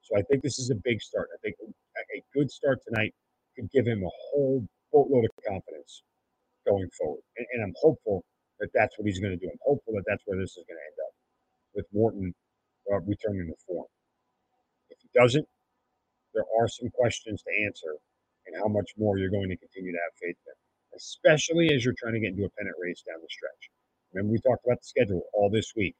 So 0.03 0.17
I 0.17 0.23
think 0.23 0.43
this 0.43 0.59
is 0.59 0.71
a 0.71 0.77
big 0.85 1.01
start. 1.01 1.29
I 1.35 1.39
think 1.43 1.57
a 1.63 2.23
good 2.39 2.51
start 2.51 2.81
tonight 2.87 3.15
could 3.57 3.71
give 3.71 3.87
him 3.87 4.05
a 4.05 4.11
whole 4.31 4.65
boatload 4.93 5.25
of 5.25 5.31
confidence 5.45 6.03
going 6.67 6.89
forward. 6.99 7.23
And, 7.37 7.47
and 7.55 7.65
I'm 7.65 7.75
hopeful 7.81 8.25
that 8.61 8.71
that's 8.75 8.99
what 8.99 9.07
he's 9.07 9.21
going 9.21 9.39
to 9.39 9.41
do. 9.41 9.51
I'm 9.51 9.65
hopeful 9.65 9.95
that 9.95 10.05
that's 10.07 10.23
where 10.27 10.39
this 10.39 10.51
is 10.57 10.65
going 10.69 10.79
to 10.79 10.87
end 10.87 10.99
up 11.07 11.15
with 11.75 11.87
Morton 11.93 12.35
uh, 12.93 13.01
returning 13.01 13.49
to 13.49 13.55
form. 13.67 13.87
If 14.91 14.99
he 15.03 15.09
doesn't, 15.15 15.47
there 16.35 16.45
are 16.59 16.69
some 16.69 16.91
questions 16.91 17.43
to 17.43 17.65
answer 17.67 17.97
and 18.47 18.57
how 18.57 18.69
much 18.69 18.93
more 18.99 19.19
you're 19.19 19.31
going 19.31 19.49
to 19.51 19.57
continue 19.57 19.93
to 19.93 19.99
have 19.99 20.13
faith 20.21 20.37
in, 20.47 20.55
especially 20.97 21.75
as 21.75 21.85
you're 21.85 21.95
trying 21.99 22.15
to 22.15 22.21
get 22.21 22.31
into 22.31 22.45
a 22.45 22.51
pennant 22.59 22.77
race 22.81 23.03
down 23.07 23.21
the 23.21 23.29
stretch. 23.31 23.71
Remember, 24.15 24.33
we 24.33 24.41
talked 24.41 24.65
about 24.67 24.81
the 24.81 24.87
schedule 24.87 25.23
all 25.35 25.51
this 25.51 25.73
week. 25.77 25.95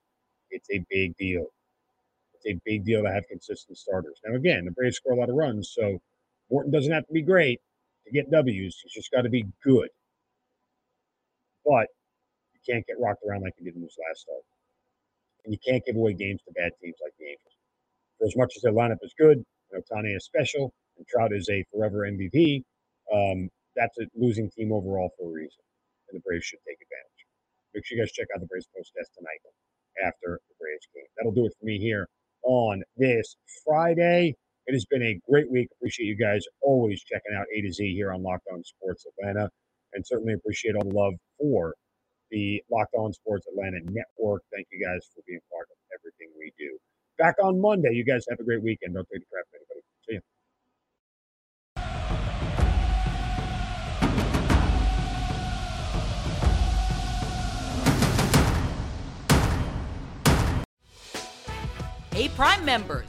It's 0.51 0.69
a 0.71 0.85
big 0.91 1.17
deal. 1.17 1.47
It's 2.35 2.47
a 2.47 2.61
big 2.65 2.85
deal 2.85 3.03
to 3.03 3.13
have 3.13 3.25
consistent 3.29 3.79
starters. 3.79 4.21
Now, 4.27 4.35
again, 4.37 4.65
the 4.65 4.73
Braves 4.73 4.97
score 4.97 5.13
a 5.13 5.17
lot 5.17 5.31
of 5.31 5.37
runs, 5.37 5.73
so 5.75 6.01
Morton 6.51 6.73
doesn't 6.73 6.93
have 6.93 7.07
to 7.07 7.13
be 7.13 7.23
great 7.23 7.61
to 8.07 8.13
get 8.13 8.31
W's. 8.31 8.81
He's 8.83 8.93
just 8.93 9.11
got 9.13 9.23
to 9.23 9.31
be 9.31 9.47
good. 9.65 9.89
But 11.65 11.87
you 12.55 12.61
can't 12.67 12.87
get 12.87 12.97
rocked 13.01 13.23
around 13.27 13.43
like 13.43 13.55
you 13.59 13.65
did 13.65 13.77
in 13.77 13.83
this 13.83 13.97
last 14.09 14.23
start. 14.23 14.43
And 15.45 15.53
you 15.53 15.59
can't 15.67 15.83
give 15.85 15.97
away 15.97 16.15
games 16.15 16.41
to 16.47 16.53
bad 16.55 16.73
teams 16.83 16.97
like 17.03 17.13
the 17.19 17.27
Angels. 17.27 17.57
For 18.19 18.27
as 18.27 18.37
much 18.37 18.53
as 18.57 18.63
their 18.63 18.73
lineup 18.73 19.03
is 19.03 19.15
good, 19.19 19.43
and 19.73 20.17
is 20.17 20.25
special, 20.25 20.73
and 20.97 21.07
Trout 21.09 21.33
is 21.33 21.49
a 21.51 21.65
forever 21.73 22.07
MVP, 22.07 22.63
um, 23.13 23.49
that's 23.75 23.97
a 23.99 24.07
losing 24.15 24.51
team 24.51 24.73
overall 24.73 25.11
for 25.19 25.31
a 25.31 25.33
reason. 25.33 25.63
And 26.09 26.19
the 26.19 26.23
Braves 26.23 26.45
should 26.45 26.61
take 26.69 26.79
advantage. 26.81 27.21
Make 27.75 27.87
sure 27.87 27.97
you 27.97 28.05
guys 28.05 28.13
check 28.13 28.29
out 28.35 28.41
the 28.41 28.47
Braves 28.47 28.69
postcast 28.77 29.17
tonight 29.17 29.41
after 30.05 30.41
the 30.49 30.55
Braves 30.61 30.87
game. 30.95 31.09
That'll 31.17 31.33
do 31.33 31.47
it 31.47 31.53
for 31.59 31.65
me 31.65 31.79
here 31.79 32.09
on 32.45 32.83
this 32.97 33.37
Friday. 33.65 34.35
It 34.67 34.73
has 34.75 34.85
been 34.87 35.03
a 35.03 35.19
great 35.29 35.51
week. 35.51 35.69
Appreciate 35.79 36.07
you 36.07 36.17
guys 36.17 36.45
always 36.61 37.03
checking 37.03 37.35
out 37.35 37.47
A 37.55 37.63
to 37.63 37.73
Z 37.73 37.95
here 37.95 38.13
on 38.13 38.23
Locked 38.23 38.47
On 38.53 38.63
Sports 38.63 39.07
Atlanta, 39.07 39.51
and 39.95 40.07
certainly 40.07 40.35
appreciate 40.35 40.75
all 40.75 40.85
the 40.85 40.95
love 40.95 41.15
for 41.39 41.75
the 42.31 42.63
Locked 42.71 42.95
On 42.95 43.13
Sports 43.13 43.47
Atlanta 43.47 43.79
network. 43.85 44.43
Thank 44.53 44.69
you 44.73 44.85
guys 44.85 45.09
for 45.15 45.23
being 45.27 45.41
part 45.53 45.69
of 45.71 45.77
everything 45.99 46.29
we 46.39 46.53
do. 46.59 46.79
Back 47.19 47.37
on 47.43 47.61
Monday. 47.61 47.93
You 47.93 48.05
guys 48.05 48.25
have 48.31 48.41
a 48.41 48.45
great 48.45 48.63
weekend. 48.63 48.95
Don't 48.95 49.07
take 49.13 49.21
the 49.21 49.27
crap, 49.31 49.45
anybody. 49.55 49.83
See 50.09 50.15
you. 50.15 50.21
Hey, 62.13 62.29
Prime 62.29 62.65
members, 62.65 63.09